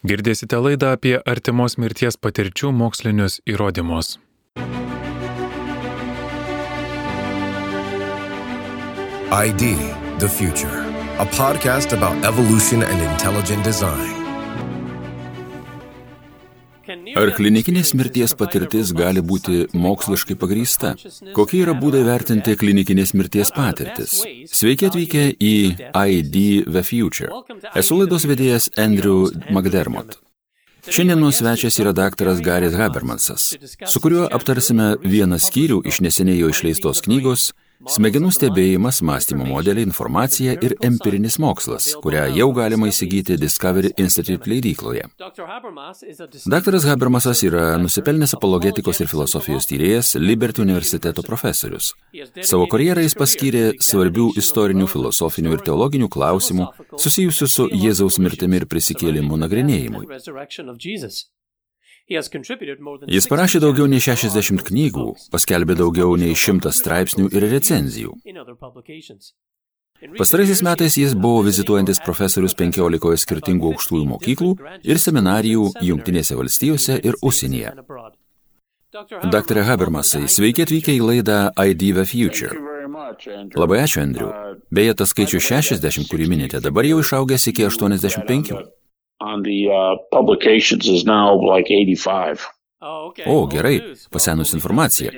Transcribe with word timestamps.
Girdėsite 0.00 0.56
laidą 0.56 0.94
apie 0.96 1.18
artimos 1.28 1.76
mirties 1.76 2.16
patirčių 2.16 2.70
mokslinius 2.72 3.40
įrodymus. 3.44 4.16
ID 9.30 9.76
The 10.18 10.28
Future, 10.28 10.80
a 11.18 11.26
podcast 11.36 11.92
about 11.92 12.24
evolution 12.24 12.82
and 12.82 13.02
intelligent 13.12 13.62
design. 13.62 14.19
Ar 16.90 17.30
klinikinės 17.36 17.92
mirties 17.94 18.32
patirtis 18.38 18.90
gali 18.96 19.22
būti 19.22 19.66
moksliškai 19.76 20.36
pagrįsta? 20.40 20.94
Kokie 21.36 21.60
yra 21.64 21.74
būdai 21.78 22.00
vertinti 22.06 22.56
klinikinės 22.58 23.12
mirties 23.14 23.52
patirtis? 23.54 24.20
Sveiki 24.50 24.88
atvykę 24.88 25.26
į 25.36 25.54
ID 25.90 26.40
The 26.66 26.82
Future. 26.86 27.30
Esu 27.78 28.00
laidos 28.00 28.26
vedėjas 28.26 28.70
Andrew 28.80 29.30
McDermott. 29.50 30.18
Šiandienos 30.90 31.38
svečias 31.38 31.76
yra 31.78 31.92
daktaras 31.92 32.40
Garis 32.40 32.74
Habermansas, 32.74 33.50
su 33.86 34.00
kuriuo 34.00 34.24
aptarsime 34.32 34.94
vieną 35.04 35.36
skyrių 35.38 35.82
iš 35.86 36.00
neseniai 36.06 36.40
jo 36.40 36.48
išleistos 36.50 37.04
knygos 37.04 37.50
Smegenų 37.88 38.28
stebėjimas, 38.36 38.98
mąstymo 39.00 39.46
modeliai, 39.48 39.86
informacija 39.88 40.52
ir 40.66 40.74
empirinis 40.84 41.38
mokslas, 41.40 41.86
kurią 42.04 42.26
jau 42.36 42.50
galima 42.52 42.90
įsigyti 42.90 43.38
Discovery 43.40 43.94
Institute 43.96 44.50
leidykloje. 44.52 45.06
Daktaras 46.52 46.84
Habermasas 46.84 47.40
yra 47.48 47.64
nusipelnęs 47.80 48.36
apologetikos 48.36 49.00
ir 49.00 49.08
filosofijos 49.08 49.70
tyrėjas, 49.72 50.12
Liberty 50.20 50.60
universiteto 50.60 51.24
profesorius. 51.24 51.94
Savo 52.44 52.68
karjerą 52.68 53.06
jis 53.06 53.16
paskyrė 53.16 53.64
svarbių 53.80 54.34
istorinių, 54.44 54.84
filosofinių 54.84 55.56
ir 55.56 55.66
teologinių 55.72 56.12
klausimų 56.12 56.68
susijusių 57.00 57.48
su 57.56 57.70
Jėzaus 57.72 58.20
mirtimi 58.20 58.60
ir 58.60 58.68
prisikėlimu 58.68 59.40
nagrinėjimui. 59.40 60.04
Jis 62.10 63.28
parašė 63.30 63.60
daugiau 63.62 63.86
nei 63.86 64.02
60 64.02 64.64
knygų, 64.66 65.06
paskelbė 65.30 65.76
daugiau 65.78 66.16
nei 66.18 66.34
100 66.34 66.72
straipsnių 66.74 67.28
ir 67.30 67.46
recenzijų. 67.52 68.16
Pastaraisiais 70.16 70.62
metais 70.64 70.96
jis 70.96 71.14
buvo 71.14 71.44
vizituojantis 71.46 72.00
profesorius 72.02 72.56
15 72.58 73.20
skirtingų 73.20 73.74
aukštųjų 73.74 74.06
mokyklų 74.14 74.50
ir 74.88 75.00
seminarijų 75.02 75.68
Junktinėse 75.86 76.38
valstijose 76.40 76.96
ir 77.04 77.18
užsienyje. 77.20 77.74
Dr. 79.30 79.62
Habermasai, 79.68 80.24
sveiki 80.26 80.64
atvykę 80.64 80.96
į 80.96 81.04
laidą 81.04 81.38
ID 81.54 81.92
the 81.94 82.06
Future. 82.08 82.56
Labai 83.54 83.84
ačiū, 83.84 84.02
Andriu. 84.02 84.32
Beje, 84.74 84.96
tas 84.98 85.12
skaičius 85.14 85.46
60, 85.46 86.08
kurį 86.10 86.26
minite, 86.32 86.58
dabar 86.64 86.88
jau 86.88 86.98
išaugęs 87.04 87.46
iki 87.52 87.68
85 87.68 88.50
on 89.20 89.42
the 89.42 89.68
uh, 89.68 89.96
publications 90.10 90.88
is 90.88 91.04
now 91.04 91.34
like 91.34 91.70
85. 91.70 92.46
O, 93.26 93.46
gerai, 93.46 93.94
pasenus 94.10 94.54
informacija. 94.54 95.12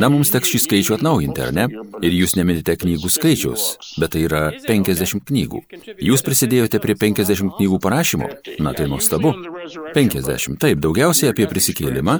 Na, 0.00 0.08
mums 0.08 0.30
teks 0.32 0.48
šį 0.48 0.58
skaičių 0.64 0.94
atnaujinti, 0.96 1.40
ar 1.44 1.50
ne? 1.52 1.66
Ir 2.00 2.14
jūs 2.16 2.32
neminite 2.38 2.78
knygų 2.80 3.10
skaičiaus, 3.12 3.64
bet 4.00 4.14
tai 4.14 4.22
yra 4.24 4.40
50 4.64 5.26
knygų. 5.28 5.60
Jūs 6.00 6.24
prisidėjote 6.24 6.80
prie 6.80 6.96
50 6.96 7.58
knygų 7.58 7.78
parašymo? 7.84 8.30
Na, 8.64 8.72
tai 8.72 8.88
nuostabu. 8.88 9.34
50, 9.92 10.56
taip, 10.62 10.80
daugiausiai 10.80 11.34
apie 11.34 11.44
prisikėlimą, 11.50 12.16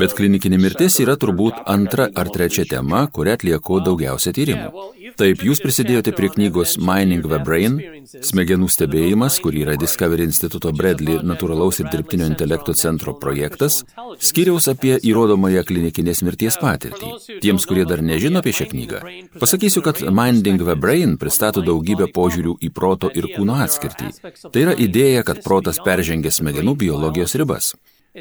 bet 0.00 0.16
klinikinė 0.16 0.62
mirtis 0.64 0.96
yra 1.04 1.18
turbūt 1.20 1.60
antra 1.68 2.08
ar 2.08 2.32
trečia 2.32 2.64
tema, 2.64 3.04
kurią 3.12 3.36
atlieku 3.36 3.82
daugiausia 3.84 4.32
tyrimų. 4.32 4.88
Taip, 5.18 5.42
jūs 5.44 5.60
prisidėjote 5.62 6.12
prie 6.16 6.28
knygos 6.34 6.76
Mining 6.82 7.24
the 7.26 7.38
Brain, 7.44 7.76
smegenų 8.06 8.68
stebėjimas, 8.70 9.38
kur 9.42 9.56
yra 9.56 9.76
Discovery 9.80 10.26
instituto 10.28 10.72
Bradley 10.76 11.20
natūralaus 11.26 11.80
ir 11.82 11.90
dirbtinio 11.92 12.28
intelekto 12.30 12.74
centro 12.76 13.14
projektas, 13.18 13.80
skiriaus 14.22 14.68
apie 14.72 14.96
įrodomąją 15.10 15.64
klinikinės 15.68 16.22
mirties 16.26 16.58
patirtį. 16.60 17.12
Tiems, 17.44 17.66
kurie 17.68 17.86
dar 17.88 18.02
nežino 18.04 18.42
apie 18.42 18.54
šią 18.56 18.70
knygą, 18.72 19.02
pasakysiu, 19.42 19.84
kad 19.86 20.02
Minding 20.06 20.62
the 20.64 20.76
Brain 20.76 21.16
pristato 21.20 21.64
daugybę 21.64 22.10
požiūrių 22.14 22.58
į 22.60 22.72
proto 22.74 23.12
ir 23.14 23.30
kūno 23.34 23.60
atskirtį. 23.64 24.12
Tai 24.50 24.66
yra 24.66 24.76
idėja, 24.76 25.24
kad 25.26 25.42
protas 25.46 25.80
peržengia 25.84 26.34
smegenų 26.34 26.76
biologijos 26.84 27.38
ribas. 27.40 27.74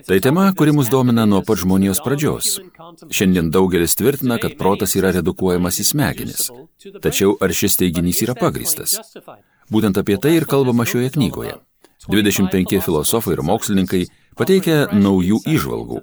Tai 0.08 0.20
tema, 0.20 0.54
kuri 0.54 0.72
mus 0.72 0.90
domina 0.90 1.26
nuo 1.26 1.42
pat 1.42 1.58
žmonijos 1.58 2.02
pradžios. 2.06 2.60
Šiandien 3.10 3.50
daugelis 3.50 3.96
tvirtina, 3.98 4.38
kad 4.38 4.54
protas 4.60 4.94
yra 5.00 5.10
redukuojamas 5.16 5.82
į 5.82 5.86
smegenis. 5.92 6.50
Tačiau 7.02 7.34
ar 7.42 7.54
šis 7.62 7.80
teiginys 7.80 8.22
yra 8.22 8.36
pagristas? 8.38 9.00
Būtent 9.74 9.98
apie 9.98 10.20
tai 10.22 10.36
ir 10.38 10.46
kalbama 10.46 10.86
šioje 10.86 11.16
knygoje. 11.18 11.58
25 12.08 12.80
filosofai 12.86 13.34
ir 13.34 13.42
mokslininkai 13.44 14.04
pateikia 14.38 14.78
naujų 14.94 15.42
įžvalgų. 15.56 16.00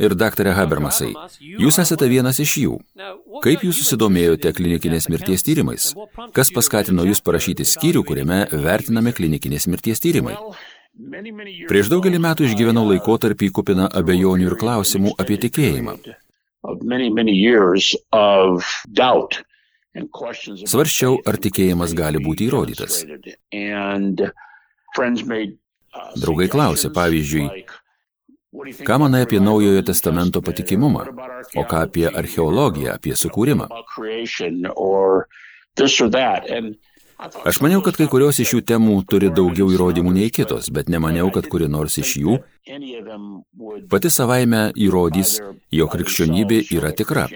Ir 0.00 0.14
daktarė 0.14 0.54
Habermasai, 0.56 1.10
jūs 1.42 1.82
esate 1.82 2.08
vienas 2.08 2.38
iš 2.40 2.54
jų. 2.62 2.78
Kaip 3.44 3.66
jūs 3.66 3.82
susidomėjote 3.82 4.54
klinikinės 4.56 5.10
mirties 5.12 5.44
tyrimais? 5.44 5.90
Kas 6.38 6.54
paskatino 6.54 7.04
jūs 7.10 7.20
parašyti 7.26 7.66
skyrių, 7.66 8.06
kuriame 8.08 8.44
vertinami 8.54 9.12
klinikinės 9.12 9.68
mirties 9.68 10.06
tyrimai? 10.06 10.38
Prieš 10.98 11.90
daugelį 11.92 12.18
metų 12.18 12.48
išgyvenau 12.48 12.82
laikotarpį 12.88 13.52
kupiną 13.54 13.86
abejonių 14.00 14.48
ir 14.48 14.56
klausimų 14.58 15.12
apie 15.22 15.36
tikėjimą. 15.44 15.94
Svarščiau, 20.72 21.20
ar 21.22 21.38
tikėjimas 21.38 21.94
gali 21.94 22.18
būti 22.22 22.48
įrodytas. 22.48 22.98
Draugai 26.18 26.48
klausė, 26.50 26.90
pavyzdžiui, 26.94 27.46
ką 28.86 28.98
manai 28.98 29.22
apie 29.26 29.38
Naujojo 29.42 29.86
testamento 29.86 30.42
patikimumą, 30.42 31.06
o 31.54 31.62
ką 31.62 31.86
apie 31.86 32.06
archeologiją, 32.10 32.98
apie 32.98 33.14
sukūrimą. 33.14 33.70
Aš 37.18 37.58
maniau, 37.60 37.80
kad 37.82 37.96
kai 37.98 38.06
kurios 38.06 38.38
iš 38.38 38.52
šių 38.52 38.60
temų 38.70 39.00
turi 39.10 39.32
daugiau 39.34 39.66
įrodymų 39.74 40.12
nei 40.14 40.30
kitos, 40.30 40.68
bet 40.70 40.86
nemaniau, 40.92 41.32
kad 41.34 41.48
kuri 41.50 41.66
nors 41.66 41.98
iš 41.98 42.14
jų 42.22 42.36
pati 43.90 44.12
savaime 44.14 44.68
įrodys, 44.78 45.40
jog 45.74 45.90
krikščionybė 45.96 46.62
yra 46.78 46.94
tikra. 46.94 47.26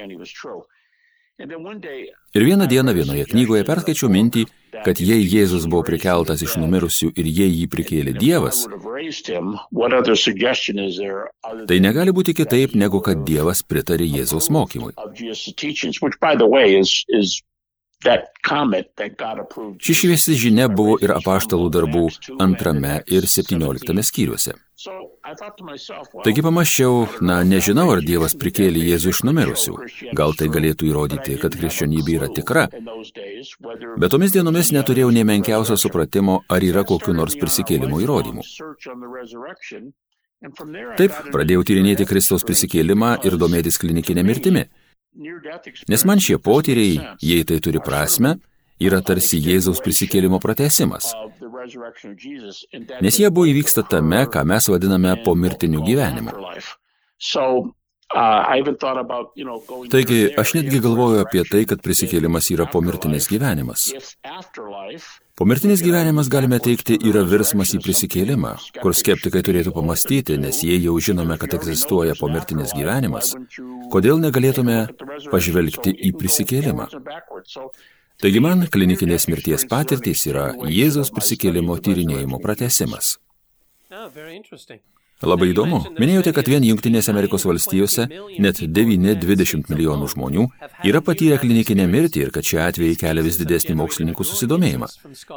Ir 1.43 2.47
vieną 2.47 2.69
dieną 2.71 2.95
vienoje 2.95 3.27
knygoje 3.33 3.67
perskaičiau 3.67 4.11
mintį, 4.13 4.47
kad 4.87 5.01
jei 5.03 5.25
Jėzus 5.27 5.67
buvo 5.67 5.83
prikeltas 5.91 6.45
iš 6.47 6.55
numirusių 6.63 7.11
ir 7.19 7.27
jei 7.27 7.51
jį 7.51 7.67
prikėlė 7.73 8.15
Dievas, 8.15 8.63
tai 11.67 11.83
negali 11.83 12.15
būti 12.15 12.37
kitaip, 12.39 12.79
negu 12.79 13.03
kad 13.03 13.27
Dievas 13.27 13.67
pritarė 13.67 14.07
Jėzaus 14.07 14.53
mokymui. 14.55 14.95
Ši 19.83 19.95
šviesi 19.95 20.35
žinia 20.39 20.67
buvo 20.69 20.99
ir 21.03 21.15
apaštalų 21.15 21.71
darbų 21.77 22.05
antrame 22.43 22.99
ir 23.07 23.29
septynioliktame 23.31 24.03
skyriuose. 24.07 24.57
Taigi 26.25 26.43
pamačiau, 26.43 27.07
na, 27.23 27.37
nežinau, 27.47 27.87
ar 27.95 28.01
Dievas 28.03 28.35
prikėlė 28.35 28.83
Jėzų 28.89 29.13
iš 29.15 29.21
numirusių. 29.29 29.75
Gal 30.19 30.35
tai 30.39 30.49
galėtų 30.51 30.89
įrodyti, 30.91 31.39
kad 31.39 31.55
krikščionybė 31.55 32.17
yra 32.19 32.29
tikra. 32.35 32.67
Bet 34.03 34.11
tomis 34.11 34.35
dienomis 34.35 34.73
neturėjau 34.75 35.13
nei 35.15 35.27
menkiausio 35.29 35.79
supratimo, 35.79 36.41
ar 36.51 36.67
yra 36.67 36.83
kokiu 36.89 37.15
nors 37.15 37.39
prisikėlimo 37.39 38.03
įrodymų. 38.03 38.43
Taip, 40.99 41.19
pradėjau 41.31 41.63
tyrinėti 41.69 42.09
Kristaus 42.11 42.43
prisikėlimą 42.43 43.21
ir 43.23 43.39
domėtis 43.39 43.79
klinikinė 43.79 44.27
mirtimi. 44.27 44.67
Nes 45.89 46.05
man 46.09 46.21
šie 46.23 46.39
potyriai, 46.41 47.17
jei 47.21 47.45
tai 47.45 47.59
turi 47.61 47.81
prasme, 47.85 48.37
yra 48.81 49.03
tarsi 49.05 49.41
Jėzaus 49.43 49.83
prisikėlimo 49.85 50.41
pratesimas. 50.43 51.13
Nes 53.05 53.19
jie 53.21 53.29
buvo 53.31 53.47
įvyksta 53.51 53.85
tame, 53.89 54.25
ką 54.33 54.45
mes 54.49 54.69
vadiname 54.73 55.15
pomirtiniu 55.27 55.85
gyvenimu. 55.85 56.33
Taigi, 59.93 60.21
aš 60.37 60.55
netgi 60.59 60.81
galvoju 60.85 61.23
apie 61.23 61.45
tai, 61.49 61.63
kad 61.69 61.85
prisikėlimas 61.85 62.51
yra 62.53 62.67
pomirtinis 62.73 63.29
gyvenimas. 63.31 63.87
Pomirtinis 65.33 65.81
gyvenimas, 65.81 66.29
galime 66.29 66.59
teikti, 66.61 66.99
yra 67.09 67.23
virsmas 67.25 67.71
į 67.73 67.79
prisikėlimą, 67.81 68.51
kur 68.83 68.93
skeptikai 68.93 69.41
turėtų 69.47 69.73
pamastyti, 69.73 70.37
nes 70.37 70.59
jei 70.61 70.77
jau 70.85 70.99
žinome, 71.01 71.39
kad 71.41 71.57
egzistuoja 71.57 72.13
pomirtinis 72.21 72.75
gyvenimas, 72.77 73.33
kodėl 73.95 74.21
negalėtume 74.21 74.77
pažvelgti 75.33 75.97
į 76.09 76.13
prisikėlimą? 76.21 76.91
Taigi 78.21 78.45
man 78.45 78.69
klinikinės 78.77 79.25
mirties 79.33 79.65
patirtys 79.73 80.29
yra 80.29 80.51
Jėzaus 80.69 81.09
prisikėlimo 81.17 81.81
tyrinėjimo 81.81 82.37
pratesimas. 82.45 83.17
Labai 85.23 85.53
įdomu. 85.53 85.79
Minėjote, 86.03 86.33
kad 86.35 86.49
vien 86.51 86.65
Junktinėse 86.67 87.13
Amerikos 87.13 87.45
valstijose 87.47 88.09
net 88.43 88.59
9-20 88.63 89.71
milijonų 89.71 90.09
žmonių 90.15 90.47
yra 90.89 91.03
patyrę 91.05 91.39
klinikinę 91.43 91.87
mirtį 91.91 92.25
ir 92.27 92.33
kad 92.35 92.47
šie 92.47 92.59
atvejai 92.65 92.99
kelia 92.99 93.25
vis 93.27 93.39
didesnį 93.41 93.77
mokslininkų 93.79 94.27
susidomėjimą. 94.27 94.91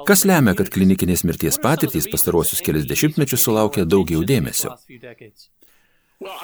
Kas 0.10 0.26
lemia, 0.26 0.56
kad 0.58 0.72
klinikinės 0.74 1.26
mirties 1.30 1.62
patirtys 1.62 2.10
pastaruosius 2.12 2.66
kelias 2.66 2.90
dešimtmečius 2.90 3.46
sulaukia 3.46 3.86
daugiau 3.86 4.26
dėmesio? 4.26 4.74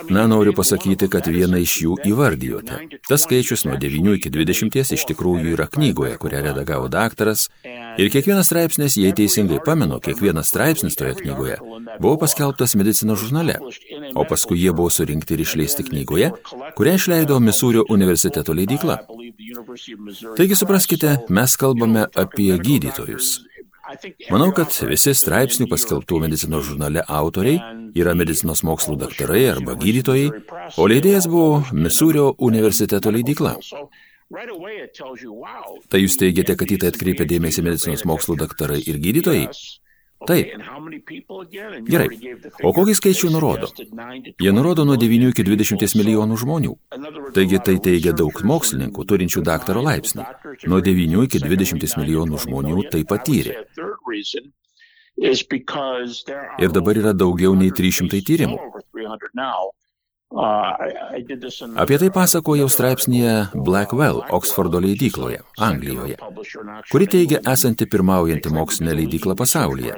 Na, 0.10 0.28
noriu 0.28 0.54
pasakyti, 0.54 1.08
kad 1.08 1.28
vieną 1.32 1.62
iš 1.64 1.76
jų 1.86 1.96
įvardijote. 2.12 2.80
Tas 3.08 3.24
skaičius 3.26 3.64
nuo 3.66 3.78
9 3.80 4.18
iki 4.18 4.32
20 4.34 4.96
iš 4.98 5.06
tikrųjų 5.10 5.56
yra 5.56 5.68
knygoje, 5.72 6.18
kurią 6.22 6.44
redagavo 6.50 6.90
daktaras. 6.92 7.48
Ir 7.98 8.12
kiekvienas 8.12 8.52
straipsnis, 8.52 9.00
jei 9.00 9.16
teisingai 9.16 9.62
pamenu, 9.66 10.02
kiekvienas 10.04 10.52
straipsnis 10.52 11.00
toje 11.00 11.16
knygoje 11.24 11.58
buvo 12.00 12.18
paskelbtas 12.18 12.76
medicinos 12.76 13.20
žurnale, 13.20 13.58
o 14.16 14.26
paskui 14.26 14.60
jie 14.62 14.72
buvo 14.74 14.90
surinkti 14.90 15.36
ir 15.36 15.44
išleisti 15.46 15.86
knygoje, 15.90 16.32
kurią 16.78 16.96
išleido 17.00 17.40
Misūrio 17.44 17.86
universiteto 17.90 18.56
leidykla. 18.58 18.98
Taigi 20.38 20.56
supraskite, 20.56 21.18
mes 21.30 21.56
kalbame 21.60 22.08
apie 22.16 22.58
gydytojus. 22.58 23.51
Manau, 24.32 24.52
kad 24.56 24.76
visi 24.88 25.14
straipsnių 25.18 25.68
paskelbtų 25.72 26.22
medicinos 26.24 26.68
žurnale 26.70 27.04
autoriai 27.08 27.60
yra 27.98 28.14
medicinos 28.18 28.64
mokslų 28.68 28.98
daktarai 29.02 29.44
arba 29.52 29.76
gydytojai, 29.80 30.30
o 30.80 30.88
leidėjas 30.88 31.28
buvo 31.32 31.62
Misūrio 31.76 32.32
universiteto 32.40 33.12
leidykla. 33.12 33.58
Tai 35.92 36.00
jūs 36.00 36.18
teigiate, 36.22 36.56
kad 36.56 36.72
į 36.72 36.80
tai 36.82 36.92
atkreipia 36.94 37.28
dėmesį 37.28 37.66
medicinos 37.68 38.06
mokslų 38.08 38.38
daktarai 38.46 38.80
ir 38.88 39.02
gydytojai? 39.04 39.48
Taip. 40.30 40.54
Gerai. 41.90 42.08
O 42.62 42.72
kokį 42.76 42.94
skaičių 43.00 43.32
nurodo? 43.34 43.72
Jie 44.38 44.54
nurodo 44.54 44.86
nuo 44.86 44.98
9 45.02 45.32
iki 45.32 45.46
20 45.48 45.98
milijonų 45.98 46.38
žmonių. 46.44 46.76
Taigi 47.34 47.62
tai 47.66 47.78
teigia 47.82 48.14
daug 48.14 48.42
mokslininkų 48.46 49.06
turinčių 49.10 49.42
daktaro 49.48 49.82
laipsnį. 49.88 50.28
Nuo 50.70 50.82
9 50.86 51.26
iki 51.26 51.42
20 51.42 51.98
milijonų 52.04 52.42
žmonių 52.46 52.88
tai 52.94 53.04
patyrė. 53.10 53.66
Ir 56.62 56.74
dabar 56.78 57.02
yra 57.02 57.14
daugiau 57.18 57.58
nei 57.58 57.74
300 57.74 58.22
tyrimų. 58.30 58.58
Apie 60.32 61.98
tai 62.00 62.08
pasakojau 62.16 62.70
straipsnėje 62.72 63.34
Blackwell, 63.68 64.22
Oksfordo 64.32 64.80
leidykloje, 64.80 65.42
Anglijoje, 65.60 66.16
kuri 66.88 67.08
teigia 67.12 67.42
esanti 67.52 67.88
pirmaujanti 67.92 68.54
mokslinė 68.56 68.96
leidykla 69.02 69.36
pasaulyje. 69.36 69.98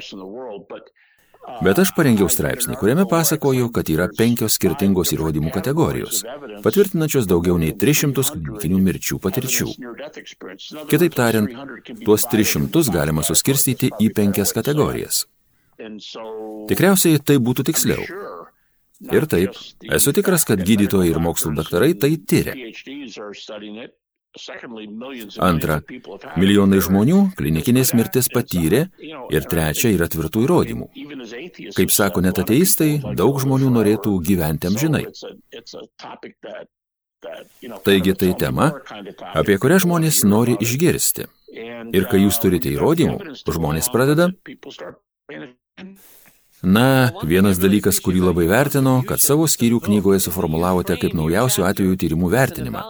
Bet 1.64 1.78
aš 1.78 1.92
parengiau 1.94 2.30
straipsnį, 2.32 2.78
kuriame 2.80 3.04
pasakojau, 3.10 3.68
kad 3.76 3.90
yra 3.92 4.08
penkios 4.18 4.56
skirtingos 4.58 5.12
įrodymų 5.14 5.52
kategorijos, 5.54 6.24
patvirtinančios 6.64 7.28
daugiau 7.30 7.60
nei 7.62 7.76
300 7.76 8.24
klinikinių 8.32 8.80
mirčių 8.88 9.20
patirčių. 9.22 9.68
Kitaip 10.90 11.20
tariant, 11.20 11.54
tuos 12.08 12.26
300 12.32 12.88
galima 12.96 13.28
suskirstyti 13.28 13.92
į 14.02 14.10
penkias 14.16 14.56
kategorijas. 14.56 15.26
Tikriausiai 15.78 17.20
tai 17.20 17.38
būtų 17.44 17.68
tiksliau. 17.70 18.08
Ir 19.12 19.26
taip, 19.28 19.58
esu 19.92 20.14
tikras, 20.16 20.46
kad 20.48 20.62
gydytojai 20.64 21.10
ir 21.12 21.20
mokslo 21.20 21.52
daktarai 21.58 21.92
tai 22.00 22.16
tyria. 22.24 22.56
Antra, 25.46 25.76
milijonai 26.42 26.80
žmonių 26.82 27.18
klinikinės 27.38 27.92
mirtis 27.94 28.30
patyrė 28.34 28.88
ir 29.30 29.46
trečia 29.50 29.92
yra 29.94 30.08
tvirtų 30.10 30.46
įrodymų. 30.48 30.88
Kaip 31.78 31.94
sako 31.94 32.24
net 32.26 32.42
ateistai, 32.42 32.96
daug 33.20 33.38
žmonių 33.44 33.70
norėtų 33.76 34.16
gyventi 34.26 34.72
amžinai. 34.72 35.04
Taigi 37.86 38.16
tai 38.20 38.32
tema, 38.40 38.72
apie 39.38 39.60
kurią 39.62 39.84
žmonės 39.86 40.24
nori 40.26 40.58
išgirsti. 40.66 41.30
Ir 41.94 42.10
kai 42.10 42.24
jūs 42.24 42.42
turite 42.42 42.74
įrodymų, 42.74 43.38
žmonės 43.46 43.94
pradeda 43.94 44.32
Na, 46.64 47.12
vienas 47.28 47.58
dalykas, 47.60 47.98
kurį 48.00 48.22
labai 48.24 48.46
vertino, 48.48 48.94
kad 49.04 49.20
savo 49.20 49.44
skyrių 49.52 49.82
knygoje 49.84 50.22
suformulavote 50.24 50.96
kaip 51.02 51.12
naujausių 51.18 51.66
atvejų 51.68 51.98
tyrimų 52.00 52.30
vertinimą. 52.32 52.84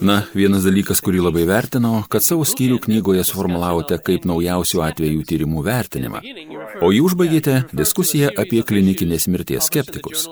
Na, 0.00 0.16
vienas 0.32 0.64
dalykas, 0.64 1.02
kurį 1.04 1.20
labai 1.26 1.44
vertino, 1.44 1.98
kad 2.08 2.24
savo 2.24 2.46
skyrių 2.48 2.78
knygoje 2.86 3.26
suformulavote 3.28 3.98
kaip 4.06 4.24
naujausių 4.24 4.80
atvejų 4.88 5.26
tyrimų 5.28 5.66
vertinimą. 5.68 6.24
O 6.80 6.88
jį 6.94 7.04
užbaigėte 7.04 7.58
diskusiją 7.76 8.32
apie 8.32 8.64
klinikinės 8.64 9.28
mirties 9.28 9.68
skeptikus. 9.68 10.24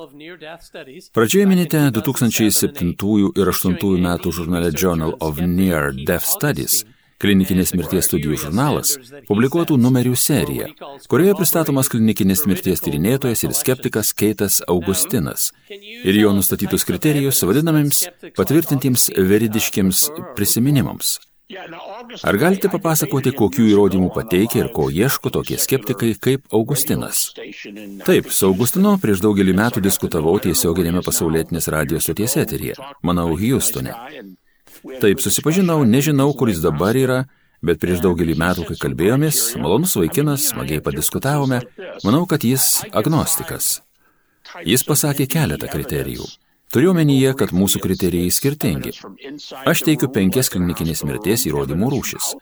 Pradžioje 1.13 1.47
minite 1.53 1.85
2007 1.93 2.97
ir 2.97 3.53
2008 3.53 4.09
metų 4.09 4.33
žurnale 4.41 4.73
Journal 4.73 5.19
of 5.21 5.45
Near 5.45 5.93
Death 5.93 6.33
Studies 6.33 6.87
klinikinės 7.23 7.75
mirties 7.79 8.09
studijų 8.09 8.39
žurnalas 8.45 8.95
publikuotų 9.29 9.77
numerių 9.81 10.15
seriją, 10.19 10.71
kurioje 11.11 11.37
pristatomas 11.39 11.91
klinikinės 11.93 12.45
mirties 12.51 12.83
tyrinėtojas 12.85 13.45
ir 13.47 13.55
skeptikas 13.57 14.15
Keitas 14.17 14.63
Augustinas 14.69 15.51
ir 15.71 16.19
jo 16.21 16.33
nustatytus 16.37 16.87
kriterijus 16.89 17.45
vadinamiems 17.47 18.07
patvirtintiems 18.39 19.11
veridiškiams 19.19 20.09
prisiminimams. 20.39 21.19
Ar 22.25 22.37
galite 22.41 22.71
papasakoti, 22.73 23.35
kokių 23.37 23.67
įrodymų 23.75 24.09
pateikia 24.15 24.63
ir 24.63 24.71
ko 24.73 24.87
ieško 24.89 25.31
tokie 25.35 25.59
skeptikai 25.61 26.15
kaip 26.27 26.49
Augustinas? 26.57 27.27
Taip, 28.07 28.31
su 28.33 28.49
Augustinu 28.49 28.95
prieš 29.03 29.21
daugelį 29.27 29.53
metų 29.61 29.83
diskutavau 29.85 30.39
tiesioginėme 30.47 31.05
pasaulietinės 31.05 31.69
radijos 31.77 32.09
stoties 32.09 32.39
eteryje, 32.41 32.79
manau, 33.05 33.29
Houstone. 33.37 33.93
Taip, 34.85 35.23
susipažinau, 35.25 35.81
nežinau, 35.89 36.29
kur 36.37 36.51
jis 36.53 36.61
dabar 36.65 36.97
yra, 36.99 37.25
bet 37.65 37.81
prieš 37.81 38.03
daugelį 38.05 38.37
metų, 38.41 38.67
kai 38.69 38.77
kalbėjomės, 38.83 39.41
malonus 39.61 39.97
vaikinas, 39.97 40.51
smagiai 40.53 40.85
padiskutavome, 40.85 41.63
manau, 42.05 42.25
kad 42.29 42.45
jis 42.45 42.83
agnostikas. 42.93 43.79
Jis 44.69 44.85
pasakė 44.87 45.27
keletą 45.31 45.71
kriterijų. 45.73 46.27
Turiu 46.75 46.91
omenyje, 46.91 47.31
kad 47.39 47.53
mūsų 47.55 47.79
kriterijai 47.85 48.33
skirtingi. 48.35 48.93
Aš 49.71 49.85
teikiu 49.87 50.09
penkias 50.13 50.51
klinikinės 50.51 51.05
mirties 51.07 51.47
įrodymų 51.47 51.91
rūšis. 51.93 52.33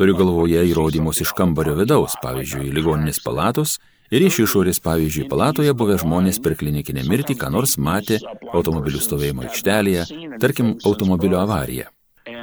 Turiu 0.00 0.14
galvoje 0.16 0.62
įrodymus 0.70 1.20
iš 1.22 1.34
kambario 1.36 1.76
vidaus, 1.76 2.16
pavyzdžiui, 2.22 2.70
ligoninės 2.72 3.20
palatos 3.22 3.76
ir 4.10 4.26
iš 4.26 4.42
išorės, 4.46 4.82
pavyzdžiui, 4.84 5.28
palatoje 5.30 5.74
buvę 5.76 5.98
žmonės 6.02 6.40
per 6.42 6.56
klinikinę 6.60 7.06
mirtį, 7.08 7.38
ką 7.40 7.52
nors 7.54 7.76
matė 7.78 8.20
automobilių 8.52 9.00
stovėjimo 9.06 9.46
aikštelėje, 9.48 10.06
tarkim, 10.42 10.76
automobilio 10.84 11.40
avariją. 11.44 11.88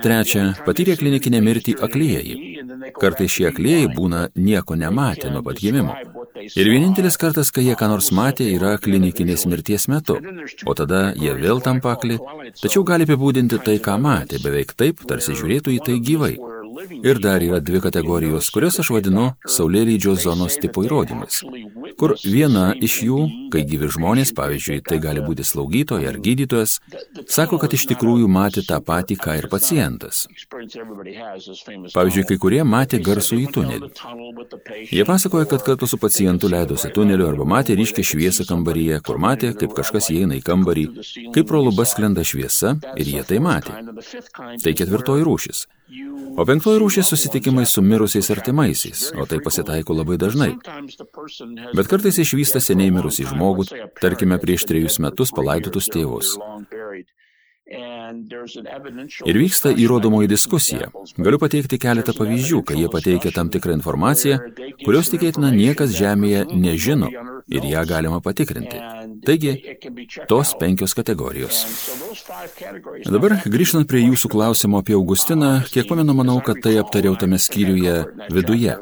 Trečia, 0.04 0.52
patyrė 0.66 0.98
klinikinę 1.00 1.42
mirtį 1.44 1.78
aklieji. 1.86 2.36
Kartais 2.98 3.34
šie 3.34 3.48
aklieji 3.50 3.90
būna 3.94 4.28
nieko 4.36 4.78
nematę 4.80 5.30
nuo 5.34 5.44
pat 5.46 5.60
gimimo. 5.62 5.96
Ir 6.56 6.69
vienintelis 6.69 7.18
kartas, 7.19 7.50
kai 7.54 7.64
jie 7.66 7.75
ką 7.78 7.90
nors 7.92 8.10
matė, 8.16 8.48
yra 8.54 8.75
klinikinės 8.81 9.45
mirties 9.50 9.88
metu, 9.92 10.18
o 10.66 10.76
tada 10.78 11.02
jie 11.18 11.33
vėl 11.38 11.62
tampa 11.66 11.95
akli, 11.95 12.19
tačiau 12.62 12.86
gali 12.88 13.07
apibūdinti 13.07 13.59
tai, 13.66 13.78
ką 13.83 13.97
matė, 14.02 14.42
beveik 14.44 14.76
taip, 14.78 15.02
tarsi 15.09 15.38
žiūrėtų 15.38 15.74
į 15.78 15.80
tai 15.88 15.97
gyvai. 16.09 16.33
Ir 17.04 17.19
dar 17.19 17.42
yra 17.42 17.60
dvi 17.60 17.80
kategorijos, 17.81 18.50
kurias 18.54 18.76
aš 18.81 18.92
vadinu 18.94 19.31
Saulėlydžio 19.50 20.14
zonos 20.22 20.57
tipo 20.62 20.84
įrodymais, 20.86 21.40
kur 21.98 22.14
viena 22.22 22.68
iš 22.88 22.98
jų, 23.07 23.19
kai 23.54 23.64
gyvi 23.66 23.90
žmonės, 23.96 24.34
pavyzdžiui, 24.38 24.81
tai 24.86 25.00
gali 25.02 25.24
būti 25.26 25.46
slaugytoja 25.48 26.12
ar 26.12 26.19
gydytojas, 26.22 26.78
sako, 27.34 27.57
kad 27.64 27.74
iš 27.74 27.88
tikrųjų 27.94 28.30
matė 28.30 28.62
tą 28.68 28.78
patį, 28.86 29.18
ką 29.24 29.38
ir 29.40 29.48
pacientas. 29.50 30.28
Pavyzdžiui, 31.96 32.28
kai 32.30 32.38
kurie 32.44 32.62
matė 32.68 33.02
garsų 33.07 33.40
į 33.46 33.48
tunelį. 33.57 33.90
Jie 34.92 35.07
pasakoja, 35.07 35.50
kad 35.50 35.66
kartu 35.66 35.90
su 35.90 35.98
pacientu 36.02 36.52
leidosi 36.52 36.94
tuneliu 36.94 37.30
arba 37.31 37.48
matė 37.56 37.78
ryškę 37.80 38.06
šviesą 38.06 38.46
kambaryje, 38.50 39.02
kur 39.07 39.18
matė, 39.24 39.56
kaip 39.57 39.74
kažkas 39.78 40.12
įeina 40.14 40.38
į 40.38 40.46
kambarį, 40.46 40.86
kaip 41.34 41.50
pro 41.50 41.64
lubas 41.66 41.96
sklenda 41.96 42.28
šviesa 42.28 42.78
ir 42.94 43.16
jie 43.16 43.26
tai 43.26 43.42
matė. 43.42 43.81
Tai 44.62 44.78
ketvirtoji 44.78 45.26
rūšis. 45.26 45.66
O 46.37 46.44
penktoji 46.45 46.79
rūšis 46.81 47.07
susitikimai 47.13 47.63
su 47.65 47.81
mirusiais 47.81 48.27
artimaisiais, 48.33 49.03
o 49.15 49.25
tai 49.29 49.39
pasitaiko 49.44 49.95
labai 49.95 50.17
dažnai. 50.19 50.49
Bet 51.77 51.87
kartais 51.87 52.19
išvysta 52.23 52.59
seniai 52.63 52.91
mirusį 52.91 53.29
žmogų, 53.31 53.67
tarkime 54.01 54.37
prieš 54.41 54.67
trejus 54.67 54.99
metus 55.03 55.31
palaidotus 55.37 55.87
tėvus. 55.94 56.35
Ir 59.28 59.40
vyksta 59.42 59.74
įrodomoji 59.76 60.30
diskusija. 60.31 60.88
Galiu 61.19 61.40
pateikti 61.42 61.80
keletą 61.83 62.14
pavyzdžių, 62.16 62.62
kai 62.64 62.78
jie 62.80 62.88
pateikia 62.92 63.33
tam 63.36 63.50
tikrą 63.52 63.76
informaciją, 63.76 64.38
kurios 64.86 65.12
tikėtina 65.12 65.52
niekas 65.52 65.92
Žemėje 65.97 66.45
nežino 66.56 67.12
ir 67.52 67.68
ją 67.68 67.83
galima 67.90 68.21
patikrinti. 68.24 68.80
Taigi, 69.28 69.54
tos 70.31 70.54
penkios 70.59 70.95
kategorijos. 70.95 71.66
Dabar 73.07 73.36
grįžtant 73.44 73.88
prie 73.90 74.06
jūsų 74.06 74.31
klausimo 74.31 74.80
apie 74.80 74.95
Augustiną, 74.95 75.57
kiek 75.68 75.90
pamenu, 75.92 76.16
manau, 76.16 76.40
kad 76.44 76.62
tai 76.64 76.78
aptariau 76.80 77.19
tame 77.19 77.40
skyriuje 77.40 77.97
viduje. 78.31 78.78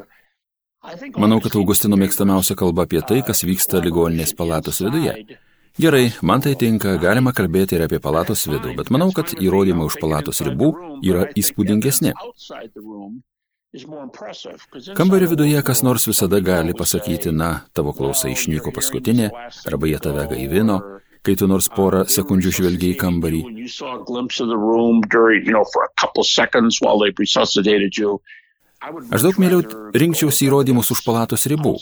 Manau, 1.18 1.40
kad 1.42 1.58
Augustino 1.58 1.98
mėgstamiausia 1.98 2.54
kalba 2.58 2.86
apie 2.86 3.02
tai, 3.02 3.18
kas 3.26 3.42
vyksta 3.42 3.82
ligoninės 3.82 4.36
palatos 4.38 4.78
viduje. 4.84 5.16
Gerai, 5.78 6.12
man 6.22 6.40
tai 6.40 6.54
tinka, 6.56 6.94
galima 6.96 7.34
kalbėti 7.36 7.76
ir 7.76 7.82
apie 7.84 7.98
palatos 8.00 8.46
vidų, 8.48 8.72
bet 8.78 8.88
manau, 8.94 9.10
kad 9.12 9.34
įrodymai 9.36 9.84
už 9.90 9.98
palatos 10.00 10.38
ribų 10.46 10.70
yra 11.04 11.26
įspūdingesni. 11.36 12.14
Kambario 14.96 15.28
viduje 15.28 15.60
kas 15.68 15.82
nors 15.84 16.06
visada 16.08 16.40
gali 16.40 16.72
pasakyti, 16.72 17.28
na, 17.28 17.50
tavo 17.76 17.92
klausa 17.92 18.30
išnyko 18.32 18.72
paskutinė, 18.72 19.26
arba 19.68 19.90
jie 19.90 19.98
tave 20.00 20.24
gaivino, 20.30 20.78
kai 21.20 21.34
tu 21.36 21.48
nors 21.50 21.68
porą 21.68 22.06
sekundžių 22.08 22.52
žvelgiai 22.56 22.94
į 22.94 23.00
kambarį. 23.02 23.42
Aš 29.12 29.28
daug 29.28 29.42
mieliau 29.42 29.60
rinkčiausi 29.92 30.48
įrodymus 30.48 30.94
už 30.96 31.04
palatos 31.04 31.44
ribų. 31.52 31.74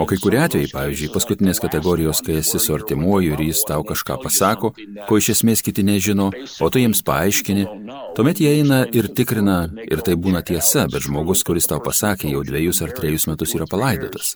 O 0.00 0.06
kai 0.08 0.16
kurie 0.16 0.38
atvejai, 0.40 0.70
pavyzdžiui, 0.72 1.10
paskutinės 1.12 1.60
kategorijos, 1.60 2.22
kai 2.24 2.38
esi 2.40 2.58
su 2.62 2.72
artimuoju 2.72 3.34
ir 3.34 3.42
jis 3.44 3.60
tau 3.68 3.84
kažką 3.84 4.16
pasako, 4.22 4.72
ko 5.08 5.18
iš 5.20 5.34
esmės 5.34 5.62
kiti 5.64 5.84
nežino, 5.84 6.30
o 6.32 6.70
tu 6.72 6.80
jiems 6.80 7.04
paaiškini, 7.04 7.66
tuomet 8.16 8.40
jie 8.40 8.54
eina 8.56 8.82
ir 8.96 9.10
tikrina, 9.12 9.58
ir 9.84 10.00
tai 10.06 10.16
būna 10.16 10.40
tiesa, 10.48 10.88
bet 10.88 11.04
žmogus, 11.04 11.44
kuris 11.44 11.68
tau 11.68 11.82
pasakė, 11.84 12.32
jau 12.32 12.42
dviejus 12.48 12.80
ar 12.88 12.96
trejus 12.96 13.28
metus 13.28 13.52
yra 13.58 13.68
palaidotas. 13.68 14.32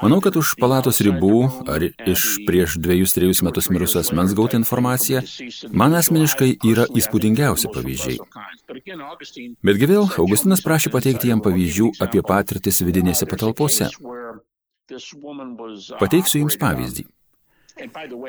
Manau, 0.00 0.22
kad 0.24 0.36
už 0.40 0.54
palatos 0.56 1.02
ribų 1.04 1.38
ar 1.68 1.84
iš 1.84 2.22
prieš 2.48 2.78
dviejus, 2.80 3.12
trejus 3.12 3.42
metus 3.44 3.68
mirusio 3.68 4.00
asmens 4.00 4.32
gauti 4.38 4.56
informaciją 4.56 5.20
man 5.76 5.92
asmeniškai 5.98 6.54
yra 6.70 6.86
įspūdingiausi 6.96 7.68
pavyzdžiai. 7.74 8.16
Betgi 9.60 9.88
vėl 9.90 10.08
Augustinas 10.16 10.64
prašė 10.64 10.92
pateikti 10.94 11.32
jam 11.32 11.42
pavyzdžių 11.44 11.90
apie 12.06 12.22
patirtis 12.24 12.80
vidinėse 12.86 13.28
patalpose. 13.28 13.90
Pateiksiu 16.00 16.42
jums 16.44 16.56
pavyzdį. 16.60 17.04